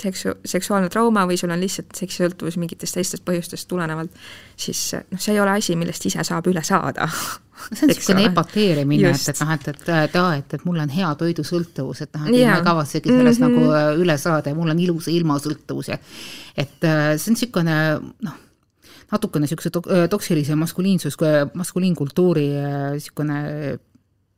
seksu-, 0.02 0.34
seksuaalne 0.44 0.90
trauma 0.92 1.24
või 1.28 1.38
sul 1.40 1.52
on 1.54 1.62
lihtsalt 1.62 1.94
seksisõltuvus 1.96 2.58
mingitest 2.60 2.98
teistest 2.98 3.24
põhjustest 3.26 3.68
tulenevalt, 3.70 4.12
siis 4.58 4.80
noh, 4.98 5.20
see 5.20 5.34
ei 5.36 5.40
ole 5.42 5.56
asi, 5.58 5.76
millest 5.78 6.06
ise 6.10 6.24
saab 6.26 6.48
üle 6.50 6.62
saada. 6.66 7.08
see 7.76 7.86
on 7.86 7.92
niisugune 7.92 8.26
epateerimine, 8.30 9.12
et, 9.14 9.26
et 9.32 9.42
noh, 9.42 9.52
et, 9.54 9.68
et, 9.72 9.82
et 9.96 10.16
aa, 10.20 10.36
et, 10.40 10.54
et 10.58 10.64
mul 10.68 10.80
on 10.82 10.92
hea 10.92 11.10
toidusõltuvus, 11.22 12.04
et 12.06 12.16
noh, 12.16 12.28
et 12.28 12.38
ma 12.38 12.56
ei 12.58 12.64
kavatsegi 12.66 13.12
sellest 13.12 13.42
mm 13.42 13.46
-hmm. 13.46 13.68
nagu 13.68 13.74
äh, 13.78 14.00
üle 14.04 14.16
saada 14.18 14.50
ja 14.50 14.58
mul 14.58 14.72
on 14.72 14.78
ilusa 14.78 15.10
ilmasõltuvus 15.10 15.92
ja 15.92 15.98
et 16.56 16.84
äh, 16.84 17.12
see 17.16 17.30
on 17.30 17.36
niisugune 17.36 17.76
noh, 18.28 18.40
natukene 19.12 19.46
niisuguse 19.46 19.70
äh, 19.78 20.08
toksilise 20.08 20.54
maskuliinsus, 20.54 21.16
maskuliinkultuuri 21.54 22.48
niisugune 22.92 23.78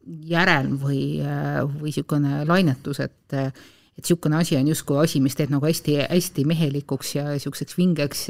järelm 0.04 0.76
või, 0.82 1.22
või 1.64 1.88
niisugune 1.88 2.44
lainetus, 2.44 3.00
et 3.00 3.32
et 3.94 4.02
niisugune 4.02 4.40
asi 4.40 4.56
on 4.58 4.68
justkui 4.68 4.98
asi, 5.02 5.20
mis 5.22 5.36
teeb 5.38 5.52
nagu 5.54 5.66
hästi, 5.66 6.00
hästi 6.08 6.44
mehelikuks 6.50 7.14
ja 7.14 7.28
niisuguseks 7.30 7.78
vingeks 7.78 8.26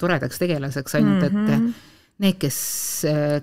toredaks 0.00 0.42
tegelaseks, 0.42 0.94
ainult 0.98 1.24
et 1.28 1.32
mm 1.32 1.46
-hmm. 1.48 1.84
need, 2.18 2.38
kes, 2.38 2.58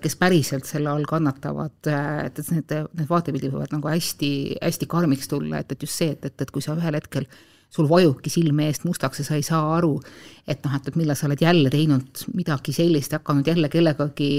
kes 0.02 0.16
päriselt 0.16 0.66
selle 0.66 0.90
all 0.90 1.06
kannatavad, 1.10 1.80
et, 2.26 2.40
et 2.40 2.52
need, 2.52 2.76
need 2.94 3.10
vaatepildid 3.10 3.54
võivad 3.54 3.74
nagu 3.74 3.90
hästi, 3.90 4.32
hästi 4.62 4.86
karmiks 4.86 5.28
tulla, 5.28 5.64
et, 5.64 5.72
et 5.72 5.82
just 5.82 5.98
see, 5.98 6.12
et, 6.12 6.26
et, 6.26 6.42
et 6.42 6.52
kui 6.52 6.62
sa 6.62 6.78
ühel 6.78 6.96
hetkel 7.02 7.26
sul 7.70 7.90
vajubki 7.90 8.32
silme 8.34 8.66
eest 8.68 8.86
mustaks 8.86 9.22
ja 9.22 9.26
sa 9.26 9.38
ei 9.38 9.46
saa 9.46 9.76
aru, 9.78 10.00
et 10.50 10.64
noh, 10.66 10.76
et, 10.76 10.88
et 10.90 10.96
millal 10.98 11.18
sa 11.18 11.28
oled 11.30 11.42
jälle 11.42 11.70
teinud 11.70 12.24
midagi 12.34 12.74
sellist, 12.74 13.14
hakanud 13.14 13.48
jälle 13.48 13.70
kellegagi 13.70 14.30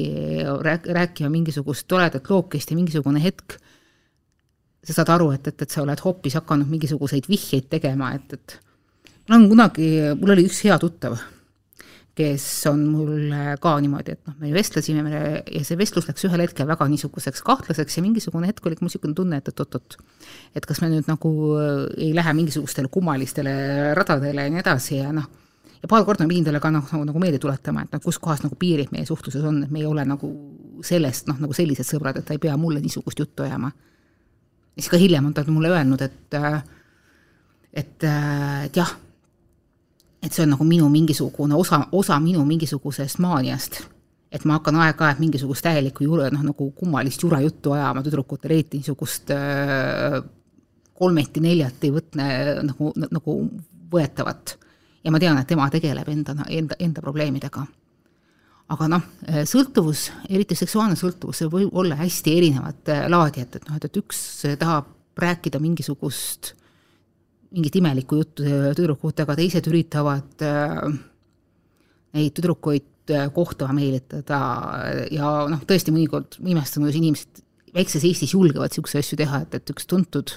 rääk-, 0.66 0.90
rääkima 0.94 1.30
mingisugust 1.30 1.86
toredat 1.88 2.30
lookest 2.30 2.70
ja 2.70 2.78
mingisugune 2.78 3.22
hetk 3.22 3.58
sa 4.84 4.96
saad 4.96 5.12
aru, 5.16 5.30
et, 5.36 5.50
et, 5.50 5.66
et 5.66 5.70
sa 5.70 5.82
oled 5.84 6.00
hoopis 6.04 6.38
hakanud 6.40 6.70
mingisuguseid 6.70 7.28
vihjeid 7.28 7.68
tegema, 7.72 8.14
et, 8.16 8.38
et 8.38 8.56
mul 9.28 9.36
on 9.36 9.50
kunagi, 9.52 9.90
mul 10.20 10.34
oli 10.34 10.46
üks 10.48 10.62
hea 10.64 10.78
tuttav, 10.80 11.18
kes 12.16 12.44
on 12.68 12.80
mul 12.90 13.34
ka 13.62 13.74
niimoodi, 13.80 14.16
et 14.16 14.28
noh, 14.28 14.36
me 14.42 14.52
vestlesime 14.54 15.04
me, 15.04 15.20
ja 15.44 15.62
see 15.64 15.78
vestlus 15.78 16.08
läks 16.08 16.24
ühel 16.28 16.42
hetkel 16.42 16.68
väga 16.68 16.88
niisuguseks 16.90 17.44
kahtlaseks 17.46 17.96
ja 17.96 18.04
mingisugune 18.04 18.48
hetk 18.50 18.66
oli 18.66 18.78
mul 18.80 18.90
niisugune 18.90 19.16
tunne, 19.16 19.38
et, 19.40 19.52
oot-oot, 19.52 19.98
et 20.56 20.66
kas 20.66 20.82
me 20.82 20.90
nüüd 20.92 21.08
nagu 21.08 21.30
ei 21.96 22.10
lähe 22.16 22.34
mingisugustele 22.40 22.90
kummalistele 22.92 23.52
radadele 23.96 24.48
ja 24.48 24.52
nii 24.52 24.64
edasi 24.64 24.98
ja 24.98 25.12
noh, 25.16 25.28
ja 25.80 25.92
paar 25.92 26.04
korda 26.08 26.26
ma 26.26 26.32
pidin 26.32 26.48
talle 26.48 26.60
ka 26.60 26.72
noh, 26.74 26.88
nagu, 26.88 27.06
nagu 27.12 27.22
meelde 27.22 27.40
tuletama, 27.40 27.86
et 27.86 27.94
noh, 27.94 28.02
kus 28.04 28.18
kohas 28.20 28.42
nagu 28.44 28.58
piirid 28.58 28.92
meie 28.96 29.06
suhtluses 29.08 29.44
on, 29.46 29.62
et 29.64 29.72
me 29.72 29.84
ei 29.84 29.88
ole 29.88 30.04
nagu 30.08 30.32
sellest 30.84 31.30
noh, 31.30 31.38
nagu 31.40 31.56
sellised 31.56 31.86
sõbrad, 31.86 32.20
et 32.20 32.26
ta 32.26 32.36
ei 32.36 32.42
pea 32.42 32.56
mulle 32.60 32.82
niisugust 32.82 33.22
juttu 33.22 33.46
ajama 33.46 33.70
siis 34.74 34.90
ka 34.90 34.98
hiljem 35.00 35.26
on 35.26 35.34
ta 35.34 35.44
mulle 35.48 35.70
öelnud, 35.70 36.00
et 36.00 36.34
et, 37.72 38.04
et 38.04 38.76
jah, 38.76 38.92
et 40.22 40.32
see 40.32 40.44
on 40.44 40.54
nagu 40.54 40.66
minu 40.66 40.88
mingisugune 40.90 41.54
osa, 41.54 41.84
osa 41.92 42.18
minu 42.20 42.44
mingisugusest 42.44 43.18
maaniast. 43.18 43.82
et 44.30 44.44
ma 44.46 44.60
hakkan 44.60 44.76
aeg-ajalt 44.78 45.18
mingisugust 45.18 45.64
täielikku 45.66 46.04
jure, 46.04 46.28
noh 46.30 46.42
nagu 46.46 46.70
kummalist 46.70 47.22
jurajuttu 47.22 47.72
ajama 47.74 48.02
tüdrukutele, 48.02 48.54
eriti 48.54 48.78
niisugust 48.78 49.32
kolmeti-neljati 50.94 51.90
võtne 51.90 52.26
nagu, 52.62 52.92
nagu 53.10 53.36
võetavat. 53.92 54.56
ja 55.04 55.10
ma 55.10 55.18
tean, 55.18 55.38
et 55.38 55.46
tema 55.46 55.70
tegeleb 55.70 56.08
enda, 56.08 56.36
enda, 56.48 56.78
enda 56.78 57.02
probleemidega 57.02 57.66
aga 58.70 58.86
noh, 58.90 59.06
sõltuvus, 59.48 60.06
eriti 60.30 60.56
seksuaalne 60.58 60.96
sõltuvus, 60.98 61.40
see 61.40 61.50
võib 61.50 61.74
olla 61.80 61.98
hästi 61.98 62.34
erinevat 62.38 62.92
äh, 62.92 63.04
laadi, 63.10 63.44
et, 63.44 63.58
et 63.58 63.68
noh, 63.68 63.78
et, 63.80 63.86
et 63.88 64.00
üks 64.00 64.20
tahab 64.60 64.90
rääkida 65.20 65.60
mingisugust 65.60 66.54
mingit 67.50 67.80
imelikku 67.80 68.20
juttu 68.20 68.46
tüdrukutega, 68.78 69.34
teised 69.38 69.66
üritavad 69.66 70.46
äh, 70.46 70.86
neid 72.14 72.34
tüdrukuid 72.38 72.86
kohtuma 73.34 73.74
meelitada 73.74 74.38
ja 75.10 75.30
noh, 75.50 75.62
tõesti 75.66 75.90
mõnikord 75.90 76.36
imestan, 76.38 76.84
kuidas 76.84 76.98
inimesed 77.00 77.40
väikses 77.74 78.04
Eestis 78.06 78.34
julgevad 78.36 78.70
niisuguseid 78.70 79.02
asju 79.02 79.18
teha, 79.18 79.40
et, 79.44 79.56
et 79.58 79.72
üks 79.72 79.88
tuntud, 79.90 80.36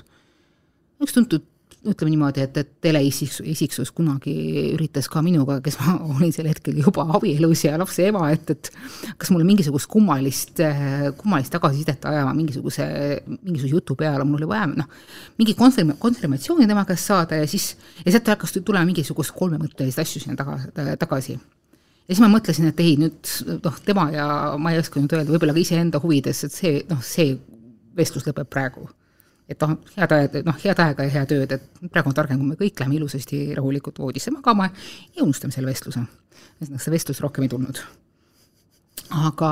üks 1.04 1.14
tuntud 1.14 1.46
ütleme 1.84 2.14
niimoodi, 2.14 2.44
et, 2.46 2.58
et 2.62 2.70
teleisik-, 2.84 3.42
isiksus 3.50 3.92
kunagi 3.96 4.34
üritas 4.72 5.10
ka 5.12 5.22
minuga, 5.26 5.58
kes 5.64 5.78
ma 5.82 5.96
olin 6.16 6.32
sel 6.36 6.48
hetkel 6.48 6.78
juba 6.80 7.06
abielus 7.18 7.66
ja 7.66 7.76
lapse 7.80 8.06
ema, 8.08 8.30
et, 8.32 8.54
et 8.54 8.70
kas 9.20 9.34
mulle 9.34 9.48
mingisugust 9.48 9.90
kummalist, 9.92 10.62
kummalist 11.20 11.54
tagasisidet 11.54 12.08
ajama 12.10 12.36
mingisuguse, 12.38 12.88
mingisuguse 13.42 13.74
jutu 13.74 13.98
peale, 14.00 14.24
mul 14.28 14.42
oli 14.42 14.52
vaja 14.54 14.70
noh, 14.72 14.88
mingi 15.42 15.58
konfirm-, 15.60 15.98
konfirmatsiooni 16.00 16.70
tema 16.70 16.86
käest 16.88 17.12
saada 17.12 17.42
ja 17.42 17.50
siis, 17.50 17.74
ja 18.06 18.16
sealt 18.16 18.32
hakkas 18.36 18.56
tulema 18.62 18.88
mingisugust 18.88 19.36
kolmemõttelist 19.36 20.00
asju 20.04 20.24
sinna 20.24 20.40
taga, 20.40 20.60
tagasi. 21.02 21.36
Ja 22.04 22.12
siis 22.12 22.24
ma 22.24 22.32
mõtlesin, 22.32 22.68
et 22.72 22.80
ei, 22.84 22.98
nüüd 23.00 23.36
noh, 23.64 23.78
tema 23.84 24.10
ja 24.12 24.26
ma 24.60 24.74
ei 24.74 24.80
oska 24.80 25.00
nüüd 25.00 25.16
öelda, 25.16 25.32
võib-olla 25.32 25.56
ka 25.56 25.64
iseenda 25.64 26.04
huvides, 26.04 26.44
et 26.48 26.56
see, 26.56 26.82
noh, 26.90 27.00
see 27.04 27.36
vestlus 27.96 28.28
lõpeb 28.28 28.48
praegu 28.52 28.88
et 29.50 29.64
noh, 29.64 29.74
head 29.98 30.14
ajad, 30.16 30.38
noh, 30.48 30.58
head 30.64 30.80
aega 30.80 31.08
ja 31.08 31.14
head 31.18 31.34
ööd, 31.36 31.56
et 31.58 31.90
praegu 31.92 32.12
on 32.12 32.18
targem, 32.18 32.40
kui 32.40 32.54
me 32.54 32.60
kõik 32.60 32.80
läheme 32.80 32.98
ilusasti 33.00 33.42
rahulikult 33.58 34.00
voodisse 34.00 34.32
magama 34.32 34.70
ja 35.16 35.26
unustame 35.26 35.56
selle 35.56 35.72
vestluse. 35.72 36.06
ühesõnaga, 36.62 36.84
see 36.84 36.94
vestlus 36.94 37.22
rohkem 37.24 37.46
ei 37.46 37.52
tulnud. 37.52 37.82
aga 39.24 39.50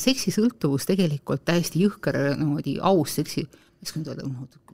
seksisõltuvus 0.00 0.86
tegelikult 0.86 1.44
täiesti 1.44 1.82
jõhker 1.82 2.36
niimoodi 2.38 2.78
aus 2.80 3.16
seksi, 3.18 3.46
oska 3.82 4.00
nüüd 4.00 4.12
öelda, 4.12 4.28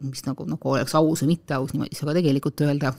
mis 0.05 0.27
nagu, 0.27 0.45
nagu 0.47 0.75
oleks 0.75 0.95
aus 0.95 1.25
või 1.25 1.35
mitte 1.35 1.57
aus 1.57 1.73
niimoodi, 1.73 1.97
aga 2.03 2.19
tegelikult 2.21 2.61
öelda, 2.67 2.93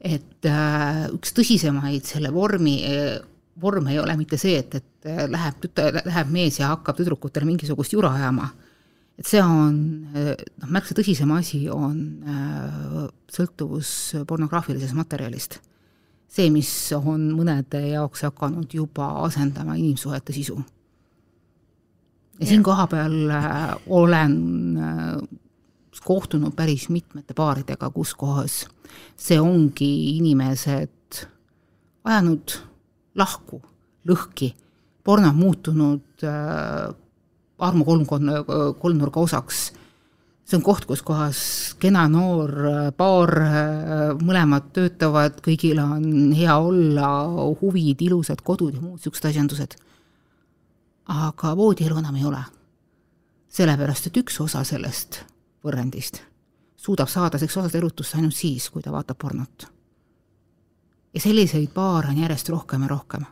et 0.00 0.48
äh, 0.48 1.04
üks 1.12 1.36
tõsisemaid 1.36 2.08
selle 2.08 2.32
vormi 2.32 2.80
äh, 2.88 3.20
vorm 3.60 3.86
ei 3.92 3.98
ole 4.00 4.16
mitte 4.18 4.38
see, 4.40 4.58
et, 4.58 4.74
et 4.74 5.08
äh, 5.10 5.26
läheb 5.30 5.60
tütar, 5.62 6.00
läheb 6.04 6.30
mees 6.32 6.58
ja 6.58 6.72
hakkab 6.72 6.96
tüdrukutele 6.98 7.46
mingisugust 7.46 7.92
jura 7.94 8.10
ajama 8.16 8.48
et 9.18 9.28
see 9.28 9.42
on 9.42 9.76
noh, 10.12 10.70
märksa 10.74 10.96
tõsisem 10.98 11.30
asi 11.36 11.64
on 11.70 11.98
äh, 12.26 13.04
sõltuvus 13.30 13.90
pornograafilisest 14.26 14.96
materjalist. 14.98 15.60
see, 16.28 16.50
mis 16.50 16.70
on 16.96 17.28
mõnede 17.36 17.80
jaoks 17.92 18.24
hakanud 18.26 18.72
juba 18.74 19.12
asendama 19.22 19.76
inimsuhete 19.78 20.32
sisu. 20.34 20.58
ja 22.40 22.46
siin 22.46 22.62
kohapeal 22.62 23.18
äh, 23.30 23.74
olen 23.86 24.40
kohtunud 26.04 26.52
päris 26.56 26.88
mitmete 26.90 27.34
paaridega, 27.34 27.90
kus 27.90 28.14
kohas 28.18 28.64
see 29.16 29.38
ongi 29.40 29.90
inimesed 30.18 31.24
ajanud 32.04 32.56
lahku, 33.18 33.60
lõhki, 34.08 34.50
porno 35.04 35.32
muutunud 35.36 36.24
äh, 36.26 36.90
armu 37.58 37.84
kolmkonna, 37.84 38.42
kolmnurga 38.80 39.20
osaks. 39.20 39.72
see 40.44 40.58
on 40.58 40.62
koht, 40.62 40.84
kus 40.84 41.00
kohas 41.02 41.38
kena 41.80 42.04
noor 42.08 42.52
paar, 42.96 43.30
mõlemad 44.20 44.68
töötavad, 44.76 45.38
kõigil 45.44 45.80
on 45.80 46.34
hea 46.36 46.56
olla, 46.58 47.08
huvid, 47.62 48.02
ilusad 48.04 48.42
kodud 48.44 48.74
ja 48.74 48.82
muud 48.82 48.98
niisugused 48.98 49.30
asjandused. 49.30 49.78
aga 51.08 51.56
voodielu 51.56 51.98
enam 51.98 52.16
ei 52.16 52.24
ole. 52.24 52.44
sellepärast, 53.48 54.06
et 54.06 54.22
üks 54.24 54.40
osa 54.40 54.64
sellest 54.64 55.24
võrrandist 55.64 56.24
suudab 56.84 57.08
saada 57.08 57.38
seksuaalset 57.40 57.78
erutust 57.80 58.16
ainult 58.18 58.36
siis, 58.36 58.68
kui 58.70 58.82
ta 58.82 58.92
vaatab 58.92 59.18
pornot. 59.18 59.66
ja 61.14 61.20
selliseid 61.20 61.70
paare 61.72 62.10
on 62.10 62.18
järjest 62.18 62.48
rohkem 62.48 62.82
ja 62.82 62.88
rohkem. 62.88 63.24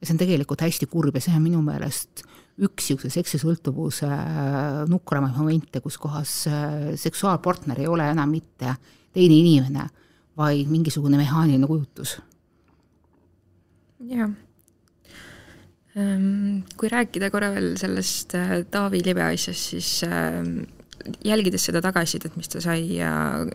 ja 0.00 0.06
see 0.06 0.14
on 0.14 0.18
tegelikult 0.18 0.60
hästi 0.66 0.86
kurb 0.86 1.14
ja 1.14 1.22
see 1.22 1.36
on 1.36 1.42
minu 1.42 1.62
meelest 1.62 2.24
üks 2.60 2.90
niisuguse 2.90 3.10
seksisõltuvuse 3.14 4.08
äh, 4.10 4.82
nukramaid 4.90 5.36
momente, 5.38 5.80
kus 5.84 5.96
kohas 6.00 6.34
äh, 6.50 6.90
seksuaalpartner 7.00 7.80
ei 7.80 7.88
ole 7.88 8.08
enam 8.12 8.32
mitte 8.34 8.74
teine 9.14 9.38
inimene, 9.40 9.86
vaid 10.38 10.68
mingisugune 10.70 11.18
mehaaniline 11.20 11.68
kujutus. 11.68 12.18
jah. 14.10 14.30
Ehm, 15.98 16.60
kui 16.78 16.88
rääkida 16.88 17.32
korra 17.32 17.50
veel 17.54 17.72
sellest 17.80 18.36
äh, 18.38 18.60
Taavi 18.70 19.02
Libe 19.04 19.24
asjast, 19.24 19.72
siis 19.72 20.04
jälgides 21.24 21.64
seda 21.66 21.80
tagasisidet, 21.82 22.36
mis 22.36 22.52
ta 22.52 22.60
sai 22.60 22.84
ja 22.98 23.10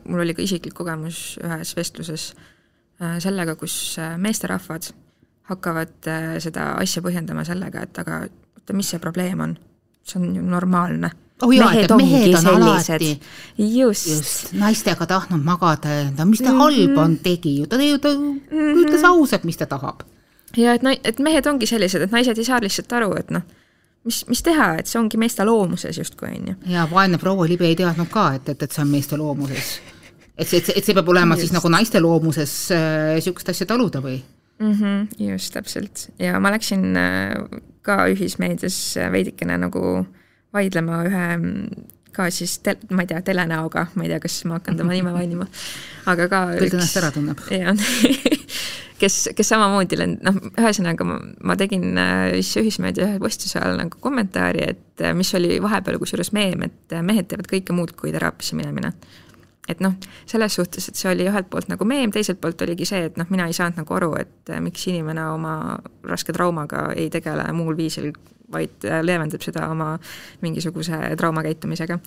mul 0.09 0.25
oli 0.25 0.33
ka 0.33 0.41
isiklik 0.43 0.73
kogemus 0.75 1.37
ühes 1.43 1.75
vestluses 1.77 2.31
sellega, 3.21 3.53
kus 3.59 3.97
meesterahvad 4.17 4.87
hakkavad 5.51 6.07
seda 6.41 6.71
asja 6.79 7.03
põhjendama 7.05 7.43
sellega, 7.45 7.83
et 7.85 7.99
aga 8.01 8.21
et 8.65 8.75
mis 8.75 8.89
see 8.89 8.99
probleem 8.99 9.39
on, 9.39 9.58
see 10.04 10.19
on 10.19 10.36
ju 10.36 10.41
normaalne 10.41 11.12
oh 11.43 11.51
jaa, 11.51 11.69
mehed 11.69 11.91
ongi 11.91 12.06
mehed 12.12 12.36
on 12.36 12.45
sellised. 12.84 13.25
just, 13.58 14.08
just.. 14.08 14.54
naistega 14.54 15.08
tahtnud 15.10 15.43
magada 15.43 15.89
ja 16.17 16.25
mis 16.25 16.39
ta 16.39 16.51
mm 16.51 16.60
-hmm. 16.60 16.62
halba 16.62 17.01
on, 17.01 17.17
tegi 17.17 17.60
ju, 17.60 17.65
ta, 17.65 17.78
ta 18.01 18.10
mm 18.10 18.39
-hmm. 18.51 18.86
ütles 18.86 19.04
ausalt, 19.04 19.43
mis 19.43 19.58
ta 19.58 19.65
tahab. 19.65 20.01
ja 20.58 20.73
et 20.73 20.82
na-, 20.82 20.97
et 21.04 21.19
mehed 21.19 21.45
ongi 21.45 21.65
sellised, 21.65 22.01
et 22.01 22.12
naised 22.12 22.38
ei 22.38 22.45
saa 22.45 22.60
lihtsalt 22.62 22.93
aru, 22.93 23.15
et 23.17 23.32
noh, 23.32 23.41
mis, 24.04 24.28
mis 24.28 24.43
teha, 24.43 24.75
et 24.80 24.88
see 24.88 24.99
ongi 24.99 25.17
meeste 25.17 25.45
loomuses 25.45 25.97
justkui, 25.97 26.30
on 26.30 26.47
ju. 26.47 26.56
ja 26.65 26.88
vaene 26.91 27.17
proua 27.17 27.47
Libe 27.47 27.67
ei 27.67 27.75
teadnud 27.75 28.10
ka, 28.10 28.34
et, 28.34 28.49
et, 28.49 28.63
et 28.63 28.71
see 28.71 28.82
on 28.82 28.88
meeste 28.88 29.17
loomuses. 29.17 29.80
et 30.38 30.47
see, 30.47 30.58
et 30.58 30.65
see, 30.65 30.73
et 30.78 30.86
see 30.86 30.93
peab 30.93 31.10
olema 31.10 31.36
just. 31.36 31.41
siis 31.41 31.54
nagu 31.54 31.69
naiste 31.69 31.99
loomuses 31.99 32.69
niisugust 33.15 33.49
äh, 33.49 33.51
asja 33.51 33.65
taluda 33.65 33.99
või? 33.99 34.21
mm. 34.60 34.71
-hmm, 34.71 35.30
just, 35.32 35.54
täpselt. 35.54 36.10
ja 36.19 36.39
ma 36.39 36.51
läksin 36.51 36.95
äh, 36.95 37.34
ka 37.85 38.05
ühismeedias 38.11 38.79
veidikene 39.13 39.59
nagu 39.61 40.05
vaidlema 40.55 41.03
ühe 41.09 41.27
ka 42.15 42.29
siis 42.31 42.59
tel-, 42.63 42.79
ma 42.95 43.03
ei 43.03 43.11
tea, 43.11 43.21
telenäoga, 43.25 43.89
ma 43.95 44.05
ei 44.05 44.13
tea, 44.13 44.21
kas 44.23 44.39
ma 44.47 44.59
hakkan 44.59 44.79
tema 44.79 44.95
nime 44.95 45.11
mainima, 45.15 45.47
aga 46.07 46.29
ka 46.31 46.41
küll 46.55 46.71
ta 46.71 46.79
ennast 46.79 46.99
ära 47.01 47.11
tunneb. 47.15 47.41
jah 47.51 47.75
kes, 49.01 49.17
kes 49.35 49.51
samamoodi 49.51 49.99
lend-, 49.99 50.23
noh, 50.25 50.39
ühesõnaga 50.55 51.07
ma, 51.07 51.19
ma 51.51 51.57
tegin 51.59 51.99
äh, 51.99 52.37
siis 52.39 52.63
ühismeedia 52.63 53.09
ühe 53.09 53.19
postise 53.23 53.59
all 53.61 53.75
nagu 53.79 53.99
kommentaari, 54.03 54.69
et 54.75 55.03
äh, 55.03 55.15
mis 55.17 55.33
oli 55.37 55.59
vahepeal 55.63 55.99
kusjuures 56.01 56.31
meem, 56.35 56.65
et 56.69 56.97
mehed 57.03 57.29
teevad 57.31 57.51
kõike 57.51 57.75
muud 57.75 57.95
kui 57.99 58.15
teraapiasse 58.15 58.57
minemine 58.57 58.95
et 59.69 59.82
noh, 59.82 59.95
selles 60.30 60.56
suhtes, 60.56 60.89
et 60.89 60.99
see 60.99 61.10
oli 61.12 61.25
ühelt 61.30 61.49
poolt 61.49 61.69
nagu 61.71 61.88
meem, 61.89 62.13
teiselt 62.13 62.39
poolt 62.41 62.62
oligi 62.65 62.88
see, 62.89 63.08
et 63.10 63.17
noh, 63.17 63.30
mina 63.34 63.47
ei 63.49 63.58
saanud 63.58 63.82
nagu 63.82 63.97
aru, 63.97 64.13
et 64.21 64.54
äh, 64.54 64.62
miks 64.63 64.86
inimene 64.91 65.25
oma 65.34 65.56
raske 66.06 66.36
traumaga 66.36 66.88
ei 66.95 67.10
tegele 67.13 67.47
muul 67.58 67.78
viisil, 67.78 68.12
vaid 68.54 68.86
äh, 68.86 69.01
leevendab 69.06 69.41
seda 69.41 69.69
oma 69.73 69.95
mingisuguse 70.45 70.99
traumakäitumisega. 71.17 71.99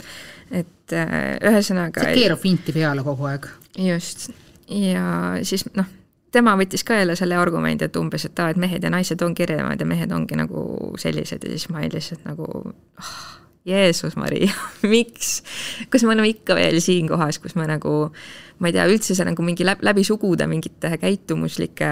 et 0.50 0.94
äh, 0.94 1.14
ühesõnaga 1.50 2.06
see 2.06 2.20
keerab 2.22 2.44
vinti 2.44 2.74
peale 2.76 3.06
kogu 3.06 3.30
aeg. 3.30 3.48
just, 3.88 4.30
ja 4.70 5.38
siis 5.42 5.66
noh, 5.74 5.90
tema 6.32 6.54
võttis 6.60 6.86
ka 6.86 7.00
jälle 7.00 7.16
selle 7.18 7.36
argumendi, 7.40 7.88
et 7.88 7.96
umbes, 7.98 8.28
et 8.28 8.38
aa, 8.38 8.52
et 8.54 8.60
mehed 8.60 8.84
ja 8.84 8.92
naised 8.94 9.22
ongi 9.24 9.48
erinevad 9.48 9.80
ja 9.80 9.88
mehed 9.88 10.14
ongi 10.14 10.38
nagu 10.38 10.94
sellised 11.00 11.42
ja 11.42 11.56
siis 11.56 11.68
ma 11.72 11.82
olin 11.82 11.94
lihtsalt 11.96 12.22
nagu 12.28 12.46
oh, 12.70 13.18
Jeesus 13.68 14.16
Maria, 14.20 14.52
miks, 14.94 15.38
kas 15.92 16.04
me 16.04 16.14
oleme 16.14 16.32
ikka 16.32 16.58
veel 16.58 16.80
siin 16.84 17.08
kohas, 17.10 17.40
kus 17.42 17.56
me 17.58 17.68
nagu 17.68 18.08
ma 18.58 18.70
ei 18.70 18.74
tea, 18.74 18.86
üldse 18.90 19.14
see 19.14 19.26
nagu 19.26 19.44
mingi 19.46 19.66
läbi, 19.66 19.86
läbi 19.86 20.02
sugude 20.06 20.46
mingite 20.50 20.90
käitumuslike 20.98 21.88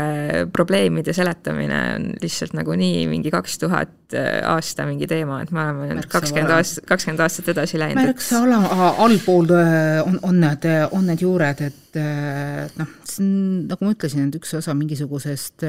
probleemide 0.54 1.14
seletamine 1.14 1.78
on 1.94 2.08
lihtsalt 2.22 2.56
nagu 2.58 2.74
nii 2.78 3.04
mingi 3.10 3.30
kaks 3.34 3.60
tuhat 3.62 4.16
äh, 4.18 4.40
aasta 4.50 4.86
mingi 4.88 5.06
teema, 5.10 5.38
et 5.44 5.52
me 5.54 5.62
oleme 5.62 6.00
nüüd 6.00 6.08
kakskümmend 6.10 6.54
aastat, 6.56 6.86
kakskümmend 6.90 7.22
aastat 7.22 7.52
edasi 7.54 7.78
läinud. 7.78 8.00
märksa 8.00 8.42
ala, 8.42 8.90
allpool 9.04 9.52
äh, 9.54 10.00
on, 10.02 10.18
on 10.26 10.42
need, 10.42 10.66
on 10.90 11.06
need 11.06 11.22
juured, 11.22 11.62
et 11.68 12.00
äh, 12.02 12.66
noh, 12.80 12.90
see 13.06 13.22
on, 13.22 13.30
nagu 13.70 13.86
ma 13.86 13.94
ütlesin, 13.94 14.26
et 14.26 14.40
üks 14.40 14.56
osa 14.58 14.74
mingisugusest 14.74 15.66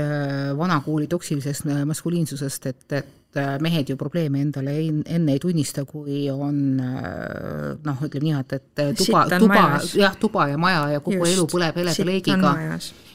vanakooli 0.58 1.10
toksilisest 1.12 1.70
maskuliinsusest, 1.86 2.72
et, 2.74 2.98
et 3.04 3.14
et 3.36 3.62
mehed 3.62 3.90
ju 3.92 3.98
probleeme 4.00 4.42
endale 4.42 4.74
enne 4.88 5.34
ei 5.36 5.40
tunnista, 5.42 5.84
kui 5.86 6.26
on 6.32 6.60
noh, 6.78 8.02
ütleme 8.08 8.24
nii, 8.24 8.36
et, 8.40 8.56
et 8.58 8.82
tuba, 8.98 9.26
tuba, 9.38 9.64
jah, 9.98 10.16
tuba 10.20 10.48
ja 10.52 10.58
maja 10.62 10.88
ja 10.96 11.04
kogu 11.04 11.20
Just, 11.22 11.34
elu 11.36 11.46
põleb 11.52 11.80
helepleegiga. 11.82 12.54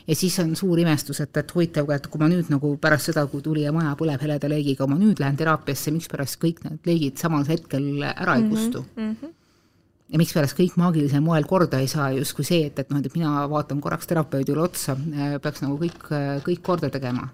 ja 0.07 0.17
siis 0.19 0.39
on 0.43 0.55
suur 0.59 0.81
imestus, 0.83 1.23
et, 1.25 1.37
et 1.37 1.55
huvitav, 1.55 1.91
et 1.97 2.09
kui 2.13 2.23
ma 2.23 2.31
nüüd 2.31 2.51
nagu 2.53 2.75
pärast 2.83 3.11
seda, 3.11 3.27
kui 3.31 3.45
tuli 3.45 3.67
ja 3.67 3.75
maja 3.75 3.95
põleb 3.99 4.23
heleda 4.23 4.51
leegiga, 4.53 4.89
ma 4.91 4.99
nüüd 5.01 5.23
lähen 5.23 5.39
teraapiasse, 5.41 5.95
mikspärast 5.95 6.41
kõik 6.43 6.65
need 6.67 6.91
leegid 6.91 7.23
samal 7.23 7.47
hetkel 7.49 7.89
ära 8.13 8.37
ei 8.39 8.45
mhm, 8.47 8.51
kustu? 8.53 8.85
mm. 8.97 9.15
-hmm 9.15 9.39
ja 10.13 10.19
mikspärast 10.21 10.53
kõik 10.53 10.75
maagilisel 10.77 11.23
moel 11.25 11.47
korda 11.49 11.79
ei 11.81 11.87
saa, 11.89 12.11
justkui 12.13 12.45
see, 12.45 12.67
et, 12.69 12.77
et 12.79 12.91
noh, 12.93 13.01
et 13.01 13.15
mina 13.17 13.47
vaatan 13.49 13.81
korraks 13.81 14.11
terapeudile 14.11 14.61
otsa, 14.61 14.93
peaks 15.41 15.63
nagu 15.65 15.79
kõik, 15.81 16.05
kõik 16.45 16.61
korda 16.61 16.91
tegema 16.93 17.31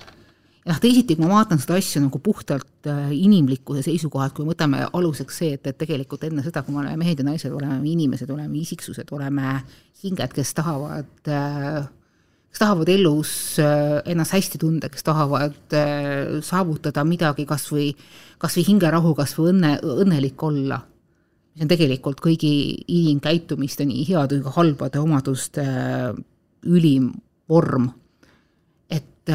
ja 0.69 0.75
noh, 0.75 0.81
teisiti, 0.83 1.17
kui 1.17 1.25
ma 1.25 1.39
vaatan 1.39 1.61
seda 1.63 1.79
asja 1.81 2.03
nagu 2.05 2.19
puhtalt 2.21 2.89
äh, 2.91 3.07
inimlikkuse 3.17 3.87
seisukohalt, 3.87 4.35
kui 4.37 4.45
me 4.45 4.53
võtame 4.53 4.83
aluseks 4.85 5.39
see, 5.41 5.55
et, 5.57 5.65
et 5.71 5.79
tegelikult 5.81 6.27
enne 6.29 6.45
seda, 6.45 6.61
kui 6.65 6.75
me 6.75 6.83
oleme 6.83 6.99
mehed 7.01 7.23
ja 7.23 7.25
naised, 7.25 7.55
oleme 7.57 7.81
inimesed, 7.89 8.29
oleme 8.35 8.61
isiksused, 8.61 9.09
oleme 9.17 9.63
hinged, 10.03 10.35
kes 10.37 10.53
tahavad 10.59 11.31
äh, 11.33 11.87
kes 12.53 12.61
tahavad 12.61 12.93
elus 12.93 13.33
äh, 13.65 13.97
ennast 14.13 14.37
hästi 14.37 14.61
tunda, 14.61 14.93
kes 14.93 15.07
tahavad 15.09 15.79
saavutada 16.45 17.05
midagi 17.09 17.49
kas 17.49 17.65
või, 17.73 17.89
kas 18.37 18.59
või 18.61 18.67
hingerahu, 18.69 19.15
kas 19.17 19.33
või 19.39 19.55
õnne, 19.55 19.73
õnnelik 20.05 20.45
olla. 20.45 20.83
mis 21.55 21.65
on 21.65 21.73
tegelikult 21.73 22.21
kõigi 22.21 22.53
inimkäitumiste, 22.93 23.89
nii 23.89 24.05
heade 24.11 24.37
kui 24.37 24.45
ka 24.45 24.57
halbade 24.61 25.01
omaduste 25.01 25.65
ülim 26.69 27.15
vorm. 27.49 27.89
et 28.93 29.33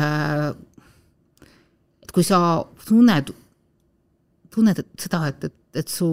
kui 2.14 2.26
sa 2.26 2.40
tunned, 2.86 3.34
tunned 4.54 4.80
et 4.84 4.90
seda, 5.02 5.26
et, 5.32 5.48
et, 5.50 5.82
et 5.82 5.90
su, 5.90 6.10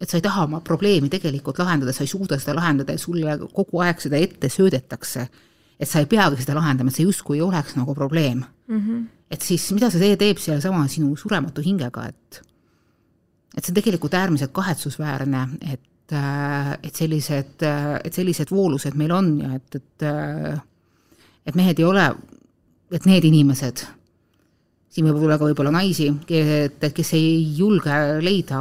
et 0.00 0.08
sa 0.08 0.18
ei 0.18 0.24
taha 0.24 0.46
oma 0.48 0.62
probleemi 0.64 1.10
tegelikult 1.12 1.60
lahendada, 1.60 1.92
sa 1.92 2.06
ei 2.06 2.10
suuda 2.10 2.38
seda 2.40 2.56
lahendada 2.56 2.96
ja 2.96 3.02
sulle 3.02 3.36
kogu 3.52 3.82
aeg 3.84 4.00
seda 4.04 4.20
ette 4.20 4.50
söödetakse, 4.52 5.26
et 5.78 5.90
sa 5.90 6.02
ei 6.02 6.08
peagi 6.10 6.40
seda 6.42 6.56
lahendama, 6.58 6.90
et 6.90 6.98
see 6.98 7.06
justkui 7.06 7.38
ei 7.38 7.44
oleks 7.44 7.76
nagu 7.78 7.94
probleem 7.94 8.40
mm. 8.40 8.78
-hmm. 8.78 9.04
et 9.30 9.42
siis 9.42 9.68
mida 9.72 9.90
see 9.90 10.16
teeb 10.16 10.40
sealsama 10.42 10.88
sinu 10.88 11.16
surematu 11.16 11.62
hingega, 11.62 12.08
et 12.08 12.40
et 13.56 13.64
see 13.64 13.72
on 13.72 13.80
tegelikult 13.80 14.14
äärmiselt 14.14 14.52
kahetsusväärne, 14.52 15.48
et, 15.72 16.12
et 16.82 16.94
sellised, 16.94 17.62
et 18.04 18.14
sellised 18.14 18.50
voolused 18.50 18.94
meil 18.94 19.12
on 19.12 19.40
ja 19.40 19.54
et, 19.54 19.74
et 19.74 20.08
et 21.46 21.54
mehed 21.56 21.78
ei 21.78 21.84
ole, 21.84 22.14
et 22.92 23.06
need 23.06 23.24
inimesed 23.24 23.97
siin 24.88 25.04
võib 25.04 25.26
olla 25.26 25.36
ka 25.38 25.46
võib-olla 25.48 25.72
naisi, 25.74 26.08
et 26.32 26.84
kes 26.96 27.10
ei 27.16 27.32
julge 27.58 27.94
leida 28.24 28.60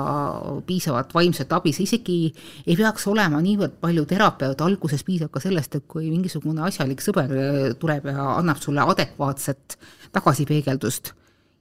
piisavat 0.68 1.14
vaimset 1.16 1.54
abi, 1.56 1.72
see 1.76 1.88
isegi 1.88 2.18
ei 2.66 2.76
peaks 2.76 3.08
olema 3.08 3.40
niivõrd 3.44 3.78
palju 3.82 4.04
terapeut, 4.10 4.64
alguses 4.66 5.06
piisab 5.08 5.32
ka 5.34 5.42
sellest, 5.44 5.80
et 5.80 5.86
kui 5.88 6.10
mingisugune 6.12 6.66
asjalik 6.68 7.04
sõber 7.04 7.32
tuleb 7.80 8.10
ja 8.12 8.34
annab 8.36 8.60
sulle 8.64 8.84
adekvaatset 8.84 9.78
tagasipeegeldust 10.16 11.14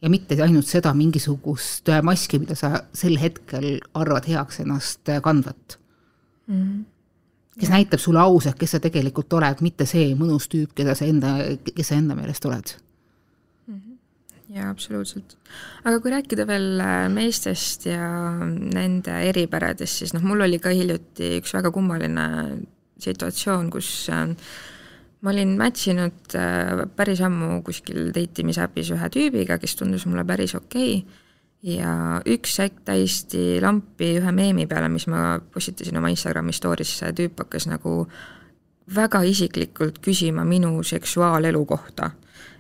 ja 0.03 0.11
mitte 0.13 0.39
ainult 0.43 0.69
seda 0.69 0.93
mingisugust 0.99 1.89
maski, 2.05 2.43
mida 2.43 2.59
sa 2.59 2.75
sel 2.95 3.17
hetkel 3.23 3.79
arvad 3.97 4.27
heaks 4.29 4.61
ennast 4.67 5.15
kandvat. 5.23 5.79
Mm. 6.51 6.61
-hmm 6.63 6.85
kes 7.57 7.71
näitab 7.73 7.97
sulle 7.99 8.21
ausalt, 8.21 8.59
kes 8.61 8.71
sa 8.71 8.79
tegelikult 8.85 9.33
oled, 9.33 9.63
mitte 9.65 9.87
see 9.89 10.11
mõnus 10.15 10.45
tüüp, 10.53 10.75
keda 10.77 10.93
sa 10.95 11.07
enda, 11.09 11.31
kes 11.65 11.89
sa 11.89 11.95
enda 11.97 12.13
meelest 12.15 12.45
oled 12.45 12.75
jaa, 14.57 14.71
absoluutselt. 14.73 15.37
aga 15.85 15.99
kui 16.01 16.13
rääkida 16.13 16.47
veel 16.49 16.81
äh, 16.83 17.03
meestest 17.13 17.89
ja 17.91 18.07
nende 18.41 19.19
eripäradest, 19.29 20.03
siis 20.03 20.17
noh, 20.17 20.25
mul 20.27 20.47
oli 20.47 20.61
ka 20.63 20.73
hiljuti 20.75 21.37
üks 21.41 21.55
väga 21.57 21.73
kummaline 21.75 22.27
situatsioon, 23.03 23.69
kus 23.75 23.91
äh, 24.13 24.25
ma 25.21 25.35
olin 25.35 25.57
match 25.61 25.93
inud 25.93 26.39
äh, 26.39 26.87
päris 26.97 27.23
ammu 27.27 27.61
kuskil 27.67 28.11
date 28.17 28.45
imisäpis 28.45 28.93
ühe 28.97 29.13
tüübiga, 29.13 29.61
kes 29.63 29.77
tundus 29.79 30.09
mulle 30.09 30.25
päris 30.29 30.57
okei 30.59 30.99
okay, 31.01 31.23
ja 31.77 32.21
üks 32.29 32.59
hetk 32.63 32.83
täiesti 32.87 33.59
lampi 33.65 34.17
ühe 34.21 34.33
meemi 34.33 34.69
peale, 34.71 34.91
mis 34.93 35.09
ma 35.11 35.37
postitasin 35.53 35.99
oma 35.99 36.13
Instagrami 36.13 36.55
story'sse, 36.57 37.13
tüüp 37.17 37.45
hakkas 37.45 37.69
nagu 37.71 38.05
väga 38.95 39.25
isiklikult 39.27 39.99
küsima 40.05 40.45
minu 40.47 40.79
seksuaalelu 40.87 41.65
kohta 41.67 42.13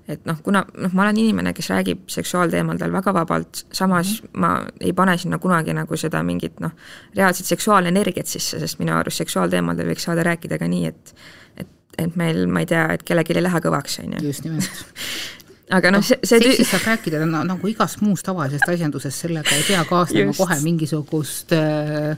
et 0.09 0.27
noh, 0.29 0.38
kuna 0.42 0.62
noh, 0.79 0.92
ma 0.95 1.07
olen 1.07 1.19
inimene, 1.23 1.53
kes 1.57 1.71
räägib 1.73 2.07
seksuaalteemadel 2.12 2.92
väga 2.95 3.14
vabalt, 3.14 3.64
samas 3.73 4.21
-hmm. 4.23 4.40
ma 4.40 4.51
ei 4.81 4.92
pane 4.92 5.16
sinna 5.19 5.38
kunagi 5.38 5.75
nagu 5.75 5.97
seda 5.97 6.23
mingit 6.23 6.61
noh, 6.61 6.75
reaalset 7.16 7.47
seksuaalenergiat 7.47 8.27
sisse, 8.27 8.59
sest 8.59 8.79
minu 8.79 8.95
arust 8.95 9.25
seksuaalteemadel 9.25 9.90
võiks 9.90 10.07
saada 10.09 10.23
rääkida 10.23 10.59
ka 10.59 10.69
nii, 10.69 10.87
et 10.87 11.14
et, 11.57 11.69
et 11.99 12.16
meil, 12.16 12.47
ma 12.47 12.61
ei 12.61 12.66
tea, 12.66 12.87
et 12.92 13.03
kellelgi 13.03 13.35
ei 13.37 13.42
lähe 13.42 13.61
kõvaks, 13.61 13.99
on 14.05 14.12
ju. 14.12 14.27
just 14.29 14.45
nimelt 14.45 14.71
aga 15.79 15.90
noh, 15.90 16.05
see, 16.05 16.19
see 16.23 16.38
seksist 16.38 16.71
saab 16.71 16.87
rääkida 16.92 17.25
no, 17.27 17.42
nagu 17.47 17.69
igast 17.69 18.01
muust 18.01 18.27
tavalisest 18.27 18.69
asjandusest, 18.69 19.25
sellega 19.27 19.57
ei 19.57 19.64
pea 19.66 19.85
kaasnema 19.88 20.31
Just. 20.31 20.38
kohe 20.38 20.61
mingisugust 20.62 21.53
äh, 21.57 22.14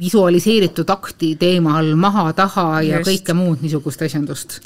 visualiseeritud 0.00 0.90
akti 0.92 1.34
teemal 1.40 1.94
maha-taha 1.96 2.82
ja 2.82 2.98
Just. 3.00 3.10
kõike 3.10 3.36
muud 3.36 3.62
niisugust 3.64 4.02
asjandust 4.02 4.60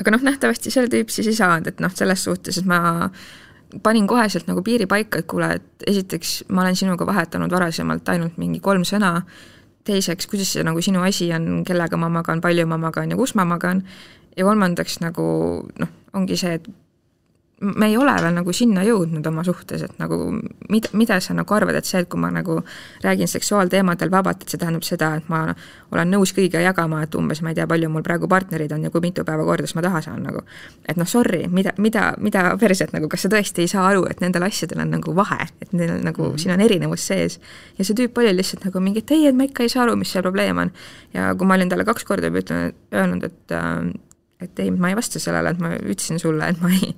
aga 0.00 0.14
noh, 0.14 0.22
nähtavasti 0.26 0.72
see 0.72 0.90
tüüp 0.90 1.12
siis 1.12 1.30
ei 1.30 1.38
saanud, 1.38 1.70
et 1.70 1.82
noh, 1.82 1.92
selles 1.94 2.24
suhtes, 2.26 2.58
et 2.58 2.68
ma 2.68 3.08
panin 3.82 4.06
koheselt 4.10 4.48
nagu 4.50 4.62
piiri 4.66 4.86
paika, 4.90 5.20
et 5.20 5.28
kuule, 5.30 5.50
et 5.58 5.86
esiteks 5.90 6.44
ma 6.54 6.64
olen 6.64 6.78
sinuga 6.78 7.06
vahetanud 7.06 7.52
varasemalt 7.52 8.08
ainult 8.12 8.38
mingi 8.38 8.60
kolm 8.62 8.84
sõna, 8.86 9.16
teiseks, 9.84 10.28
kuidas 10.30 10.54
see 10.54 10.64
nagu 10.66 10.82
sinu 10.82 11.02
asi 11.04 11.28
on, 11.36 11.62
kellega 11.66 11.98
ma 12.00 12.08
magan, 12.12 12.42
palju 12.44 12.66
ma 12.70 12.78
magan 12.80 13.12
ja 13.12 13.18
kus 13.18 13.34
ma 13.38 13.46
magan, 13.48 13.84
ja 14.36 14.46
kolmandaks 14.46 15.00
nagu 15.04 15.26
noh, 15.80 15.94
ongi 16.14 16.38
see, 16.40 16.58
et 16.58 16.70
me 17.60 17.86
ei 17.86 17.96
ole 17.96 18.14
veel 18.18 18.34
nagu 18.34 18.52
sinna 18.52 18.82
jõudnud 18.84 19.26
oma 19.30 19.44
suhtes, 19.46 19.84
et 19.86 19.98
nagu 20.00 20.16
mida, 20.72 20.90
mida 20.92 21.18
sa 21.22 21.34
nagu 21.36 21.54
arvad, 21.54 21.76
et 21.78 21.86
see, 21.86 22.02
et 22.02 22.08
kui 22.10 22.20
ma 22.20 22.30
nagu 22.34 22.58
räägin 23.04 23.30
seksuaalteemadel 23.30 24.10
vabalt, 24.10 24.42
et 24.42 24.50
see 24.50 24.60
tähendab 24.60 24.82
seda, 24.86 25.12
et 25.20 25.28
ma 25.30 25.44
olen 25.94 26.10
nõus 26.10 26.34
kõigiga 26.34 26.60
jagama, 26.64 27.04
et 27.04 27.14
umbes 27.14 27.42
ma 27.44 27.52
ei 27.52 27.58
tea, 27.58 27.66
palju 27.70 27.90
mul 27.92 28.02
praegu 28.06 28.28
partnerid 28.30 28.72
on 28.74 28.86
ja 28.86 28.90
kui 28.90 29.04
mitu 29.04 29.24
päeva 29.24 29.46
kordas 29.46 29.74
ma 29.78 29.84
taha 29.86 30.02
saan 30.02 30.22
nagu. 30.26 30.42
et 30.88 30.98
noh, 30.98 31.06
sorry, 31.06 31.44
mida, 31.48 31.72
mida, 31.78 32.14
mida 32.18 32.56
perset 32.60 32.92
nagu, 32.92 33.08
kas 33.08 33.26
sa 33.26 33.30
tõesti 33.32 33.64
ei 33.64 33.70
saa 33.70 33.86
aru, 33.92 34.06
et 34.10 34.20
nendel 34.24 34.48
asjadel 34.48 34.82
on 34.84 34.90
nagu 34.98 35.14
vahe, 35.14 35.46
et 35.62 35.72
neil 35.72 35.94
on 35.94 36.04
nagu 36.04 36.22
mm, 36.22 36.32
-hmm. 36.32 36.38
siin 36.42 36.54
on 36.54 36.60
erinevus 36.60 37.06
sees. 37.06 37.40
ja 37.78 37.84
see 37.84 37.94
tüüp 37.94 38.18
oli 38.18 38.36
lihtsalt 38.36 38.64
nagu 38.64 38.80
mingi, 38.80 38.98
et 38.98 39.10
ei, 39.10 39.26
et 39.26 39.36
ma 39.36 39.44
ikka 39.44 39.62
ei 39.62 39.68
saa 39.68 39.84
aru, 39.86 39.96
mis 39.96 40.12
see 40.12 40.22
probleem 40.22 40.58
on. 40.58 40.72
ja 41.14 41.34
kui 41.34 41.46
ma 41.46 41.54
olin 41.54 41.68
talle 41.68 41.84
kaks 41.84 42.04
korda 42.04 42.26
juba 42.26 42.38
ütlenud, 42.38 42.74
öelnud, 42.92 43.24
et 43.24 43.52
äh, 43.52 43.94
et 44.44 44.62
ei, 44.62 44.70
ma 44.70 44.90
ei 44.92 44.96
vasta 44.98 45.20
sellele, 45.22 45.54
et 45.54 45.62
ma 45.62 45.72
ütlesin 45.76 46.20
sulle, 46.22 46.48
et 46.52 46.60
ma 46.62 46.70
ei, 46.74 46.90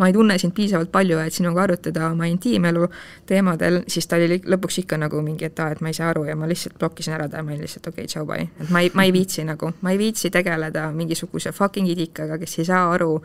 ma 0.00 0.08
ei 0.10 0.16
tunne 0.16 0.36
sind 0.40 0.54
piisavalt 0.56 0.92
palju, 0.92 1.18
et 1.24 1.36
sinuga 1.36 1.64
arutada 1.64 2.08
oma 2.10 2.28
intiimelu 2.30 2.88
teemadel, 3.28 3.82
siis 3.90 4.08
ta 4.10 4.18
oli 4.20 4.40
lõpuks 4.40 4.82
ikka 4.84 5.00
nagu 5.00 5.22
mingi, 5.24 5.48
et 5.48 5.62
aa, 5.62 5.74
et 5.74 5.84
ma 5.84 5.92
ei 5.92 5.96
saa 5.96 6.10
aru 6.14 6.26
ja 6.28 6.36
ma 6.38 6.48
lihtsalt 6.50 6.78
blokkisin 6.80 7.16
ära 7.16 7.28
ta 7.28 7.40
ja 7.40 7.46
ma 7.46 7.54
olin 7.54 7.64
lihtsalt 7.66 7.90
okei 7.92 8.04
okay,, 8.04 8.12
tšau, 8.12 8.26
bye. 8.28 8.48
et 8.60 8.70
ma 8.70 8.84
ei, 8.84 8.92
ma 8.94 9.06
ei 9.08 9.14
viitsi 9.16 9.44
nagu, 9.48 9.72
ma 9.80 9.94
ei 9.94 10.00
viitsi 10.00 10.30
tegeleda 10.30 10.90
mingisuguse 10.96 11.52
fucking 11.56 11.90
idikaga, 11.90 12.38
kes 12.40 12.58
ei 12.60 12.70
saa 12.70 12.86
aru 12.94 13.16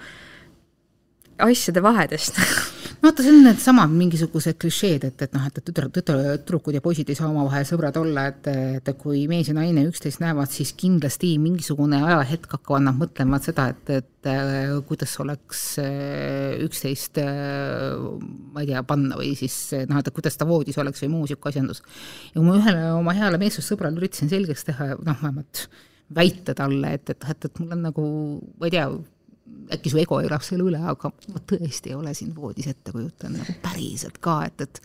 asjade 1.46 1.84
vahedest 1.84 2.40
no 3.06 3.12
vaata, 3.12 3.22
see 3.22 3.34
on 3.36 3.44
needsamad 3.46 3.92
mingisugused 3.94 4.58
klišeed, 4.58 5.04
et, 5.06 5.20
et 5.22 5.34
noh, 5.36 5.44
et 5.46 5.60
tütar, 5.62 5.86
tütar, 5.94 6.22
tüdrukud 6.42 6.74
ja 6.74 6.82
poisid 6.82 7.12
ei 7.12 7.18
saa 7.18 7.28
omavahel 7.30 7.68
sõbrad 7.70 8.00
olla, 8.02 8.24
et, 8.32 8.50
et 8.80 8.90
kui 8.98 9.26
mees 9.30 9.52
ja 9.52 9.54
naine 9.54 9.84
üksteist 9.86 10.24
näevad, 10.24 10.50
siis 10.50 10.72
kindlasti 10.80 11.36
mingisugune 11.42 12.00
ajahetk 12.02 12.58
hakkavad 12.58 12.88
nad 12.88 12.98
mõtlema 12.98 13.38
seda, 13.46 13.68
et, 13.76 13.94
et 14.00 14.30
äh, 14.32 14.74
kuidas 14.90 15.14
oleks 15.22 15.64
äh, 15.84 16.56
üksteist, 16.66 17.22
äh, 17.22 17.94
ma 18.56 18.66
ei 18.66 18.72
tea, 18.72 18.82
panna 18.90 19.20
või 19.22 19.36
siis 19.38 19.60
noh, 19.86 20.02
et 20.02 20.14
kuidas 20.16 20.40
ta 20.42 20.50
voodis 20.50 20.82
oleks 20.82 21.06
või 21.06 21.14
muu 21.14 21.26
niisugune 21.28 21.54
asjandus. 21.54 21.84
ja 22.32 22.40
kui 22.40 22.48
ma 22.48 22.58
ühele 22.58 22.88
oma 22.96 23.14
heale 23.18 23.42
meessoossõbrale 23.42 24.02
üritasin 24.02 24.34
selgeks 24.34 24.66
teha, 24.72 24.96
noh, 24.98 25.20
vähemalt 25.22 25.68
väita 26.16 26.58
talle, 26.58 26.98
et, 26.98 27.10
et, 27.14 27.30
et, 27.30 27.46
et 27.50 27.62
mul 27.62 27.78
on 27.78 27.86
nagu, 27.86 28.08
ma 28.58 28.68
ei 28.68 28.74
tea, 28.74 28.90
äkki 29.76 29.92
su 29.92 30.00
ego 30.02 30.20
elab 30.22 30.44
selle 30.46 30.66
üle, 30.66 30.80
aga 30.82 31.12
ma 31.34 31.42
tõesti 31.50 31.92
ei 31.92 31.98
ole 31.98 32.14
sind 32.18 32.36
voodis 32.38 32.70
ette 32.72 32.94
kujutanud 32.94 33.42
nagu 33.42 33.58
päriselt 33.64 34.18
ka, 34.24 34.40
et, 34.50 34.66
et 34.66 34.82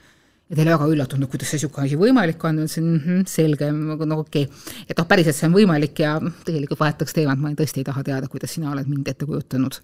ja 0.50 0.56
ta 0.56 0.64
oli 0.64 0.72
väga 0.72 0.88
üllatunud, 0.94 1.30
kuidas 1.30 1.52
see 1.52 1.60
niisugune 1.60 1.86
asi 1.86 1.98
võimalik 2.00 2.44
on, 2.44 2.60
ütlesin 2.64 2.86
mm 2.86 3.00
-hmm, 3.04 3.24
selge, 3.30 3.70
no 3.72 4.18
okei 4.18 4.44
okay.. 4.48 4.84
et 4.88 4.98
noh, 4.98 5.08
päriselt 5.08 5.38
see 5.38 5.48
on 5.48 5.56
võimalik 5.56 6.02
ja 6.02 6.16
tegelikult 6.44 6.80
vahetaks 6.80 7.16
teemat, 7.16 7.38
ma 7.38 7.52
tõesti 7.56 7.84
ei 7.84 7.88
taha 7.88 8.04
teada, 8.06 8.28
kuidas 8.28 8.54
sina 8.56 8.72
oled 8.72 8.88
mind 8.90 9.08
ette 9.08 9.26
kujutanud. 9.26 9.80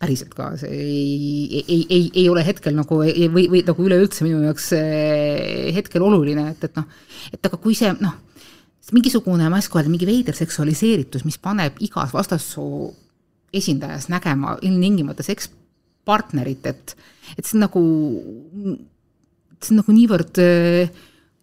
päriselt 0.00 0.32
ka, 0.32 0.56
see 0.56 0.70
ei, 0.72 1.64
ei, 1.68 1.86
ei, 1.90 2.10
ei 2.14 2.28
ole 2.32 2.40
hetkel 2.40 2.72
nagu 2.72 3.02
või, 3.02 3.26
või 3.28 3.60
nagu 3.66 3.84
üleüldse 3.84 4.24
minu 4.24 4.38
jaoks 4.46 4.70
eh, 4.72 5.74
hetkel 5.76 6.00
oluline, 6.02 6.46
et, 6.54 6.64
et 6.64 6.76
noh, 6.76 6.86
et 7.32 7.46
aga 7.46 7.58
kui 7.60 7.74
see 7.76 7.92
noh, 8.00 8.14
mingisugune, 8.92 9.48
ma 9.48 9.58
ei 9.58 9.64
oska 9.66 9.78
öelda, 9.78 9.92
mingi 9.92 10.08
veider 10.08 10.34
seksualiseeritus, 10.34 11.26
mis 11.28 11.36
paneb 11.38 11.76
igas 11.84 12.14
vastassoo 12.16 12.94
esindajas 13.52 14.08
nägema 14.10 14.56
ilmtingimata 14.62 15.24
sekspartnerit, 15.26 16.66
et, 16.70 16.94
et 17.36 17.46
see 17.46 17.58
on 17.58 17.64
nagu, 17.66 17.82
see 19.60 19.74
on 19.74 19.80
nagu 19.82 19.96
niivõrd 19.96 20.40
äh, 20.42 20.92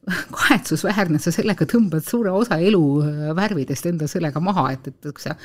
kahetsusväärne, 0.38 1.20
et 1.20 1.28
sa 1.28 1.36
sellega 1.36 1.67
tõmbad 1.70 2.06
suure 2.08 2.34
osa 2.36 2.60
elu 2.63 2.84
äh, 3.04 3.28
värvidest 3.38 3.91
enda 3.91 4.10
sellega 4.12 4.41
maha, 4.43 4.70
et, 4.78 4.89
et 4.93 5.12
kui 5.12 5.24
sa, 5.26 5.36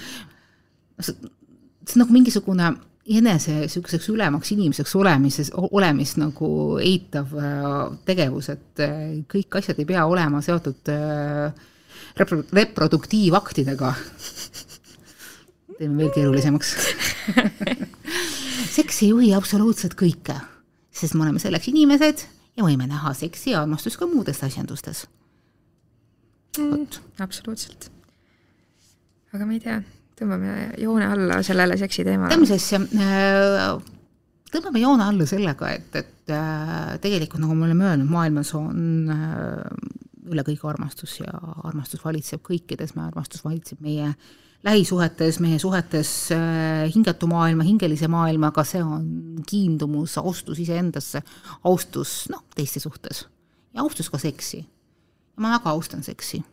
see 1.02 1.16
on 1.18 2.04
nagu 2.04 2.14
mingisugune 2.14 2.72
enese 3.12 3.56
niisuguseks 3.64 4.06
ülemaks 4.12 4.52
inimeseks 4.54 4.94
olemises, 4.94 5.50
olemist 5.58 6.20
nagu 6.22 6.78
eitav 6.78 7.34
äh, 7.34 7.76
tegevus, 8.06 8.52
et 8.54 8.86
kõik 9.30 9.58
asjad 9.58 9.82
ei 9.82 9.88
pea 9.88 10.06
olema 10.06 10.38
seotud 10.44 10.92
repro-, 12.18 12.44
reproduktiivaktidega 12.54 13.90
teeme 15.82 15.98
veel 15.98 16.12
keerulisemaks 16.14 16.74
seks 18.76 19.02
ei 19.02 19.10
juhi 19.10 19.32
absoluutselt 19.36 19.96
kõike. 19.98 20.36
sest 20.92 21.16
me 21.16 21.26
oleme 21.26 21.42
selleks 21.42 21.70
inimesed 21.72 22.26
ja 22.56 22.66
võime 22.66 22.86
näha 22.88 23.14
seksi 23.16 23.54
ja 23.54 23.62
armastust 23.64 23.98
ka 24.00 24.08
muudes 24.08 24.42
asjandustes. 24.44 25.06
vot 26.58 27.00
mm,. 27.00 27.24
absoluutselt. 27.24 27.90
aga 29.32 29.48
ma 29.48 29.56
ei 29.56 29.64
tea, 29.64 29.80
tõmbame 30.18 30.54
joone 30.82 31.08
alla 31.08 31.40
sellele 31.46 31.78
seksi 31.80 32.06
teemale. 32.06 32.34
teeme 32.34 32.48
siis 32.50 32.68
äh, 32.76 33.72
tõmbame 34.52 34.84
joone 34.84 35.08
alla 35.08 35.26
sellega, 35.28 35.72
et, 35.72 35.98
et 35.98 36.36
äh, 36.36 36.94
tegelikult 37.02 37.42
nagu 37.42 37.56
me 37.56 37.66
oleme 37.70 37.90
öelnud, 37.90 38.12
maailmas 38.12 38.54
on 38.58 39.10
äh, 39.12 39.66
üle 40.32 40.44
kõige 40.46 40.68
armastus 40.70 41.18
ja 41.20 41.32
armastus 41.66 42.04
valitseb 42.04 42.44
kõikides, 42.46 42.94
armastus 43.00 43.42
valitseb 43.44 43.80
meie 43.82 44.12
lähisuhetes, 44.64 45.40
meie 45.42 45.58
suhetes 45.58 46.30
äh, 46.32 46.86
hingatu 46.94 47.26
maailma, 47.26 47.66
hingelise 47.66 48.08
maailmaga, 48.08 48.64
see 48.64 48.82
on 48.82 49.42
kiindumus, 49.48 50.18
austus 50.18 50.60
iseendasse, 50.62 51.22
austus 51.64 52.26
noh, 52.30 52.44
teiste 52.54 52.80
suhtes 52.82 53.26
ja 53.74 53.82
austus 53.82 54.10
ka 54.10 54.18
seksi. 54.18 54.66
ma 55.36 55.50
väga 55.56 55.70
austan 55.70 56.02
seksi. 56.02 56.44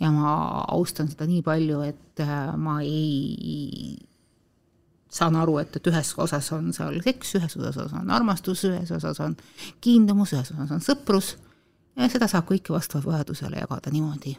ja 0.00 0.10
ma 0.10 0.64
austan 0.68 1.08
seda 1.08 1.26
nii 1.26 1.42
palju, 1.42 1.80
et 1.80 2.20
äh, 2.20 2.56
ma 2.56 2.80
ei 2.82 3.96
saan 5.08 5.36
aru, 5.36 5.58
et, 5.58 5.76
et 5.76 5.86
ühes 5.90 6.12
osas 6.20 6.52
on 6.52 6.72
seal 6.76 7.00
seks, 7.02 7.34
ühes 7.38 7.56
osas 7.56 7.92
on 7.96 8.10
armastus, 8.10 8.64
ühes 8.68 8.90
osas 8.92 9.20
on 9.24 9.36
kiindumus, 9.80 10.34
ühes 10.36 10.52
osas 10.52 10.74
on 10.76 10.84
sõprus 10.84 11.36
ja 11.96 12.10
seda 12.12 12.28
saab 12.28 12.46
kõike 12.50 12.74
vastavalt 12.74 13.08
vajadusele 13.08 13.62
jagada 13.62 13.90
niimoodi, 13.94 14.36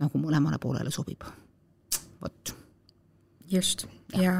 nagu 0.00 0.20
mõlemale 0.22 0.60
poolele 0.62 0.94
sobib. 0.94 1.26
Vot. 2.24 2.54
just, 3.50 3.86
ja 4.18 4.34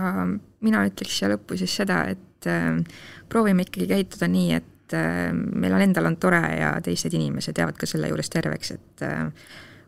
mina 0.64 0.84
ütleks 0.88 1.18
siia 1.18 1.30
lõppu 1.34 1.58
siis 1.60 1.74
seda, 1.82 2.04
et 2.14 2.48
äh, 2.50 2.80
proovime 3.30 3.66
ikkagi 3.66 3.88
käituda 3.90 4.28
nii, 4.30 4.60
et 4.60 4.96
äh, 4.96 5.28
meil 5.32 5.76
on 5.76 5.84
endal 5.84 6.10
on 6.10 6.18
tore 6.20 6.42
ja 6.58 6.74
teised 6.84 7.14
inimesed 7.14 7.58
jäävad 7.60 7.78
ka 7.80 7.88
selle 7.90 8.10
juures 8.12 8.32
terveks, 8.32 8.74
et 8.78 9.06
äh, 9.06 9.28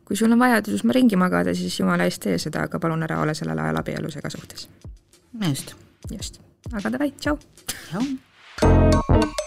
kui 0.06 0.18
sul 0.18 0.32
on 0.32 0.42
vajadus 0.42 0.84
ringi 0.94 1.18
magada, 1.18 1.54
siis 1.54 1.80
jumala 1.80 2.06
eest 2.06 2.22
tee 2.28 2.38
seda, 2.42 2.68
aga 2.68 2.80
palun 2.82 3.02
ära 3.08 3.20
ole 3.24 3.34
sellel 3.34 3.64
ajal 3.64 3.82
abielus 3.82 4.20
ega 4.20 4.30
suhtes 4.30 4.68
just. 5.48 5.74
just, 6.10 6.40
aga 6.72 6.90
davai, 6.90 7.12
tšau. 7.18 7.38
tšau. 7.90 9.44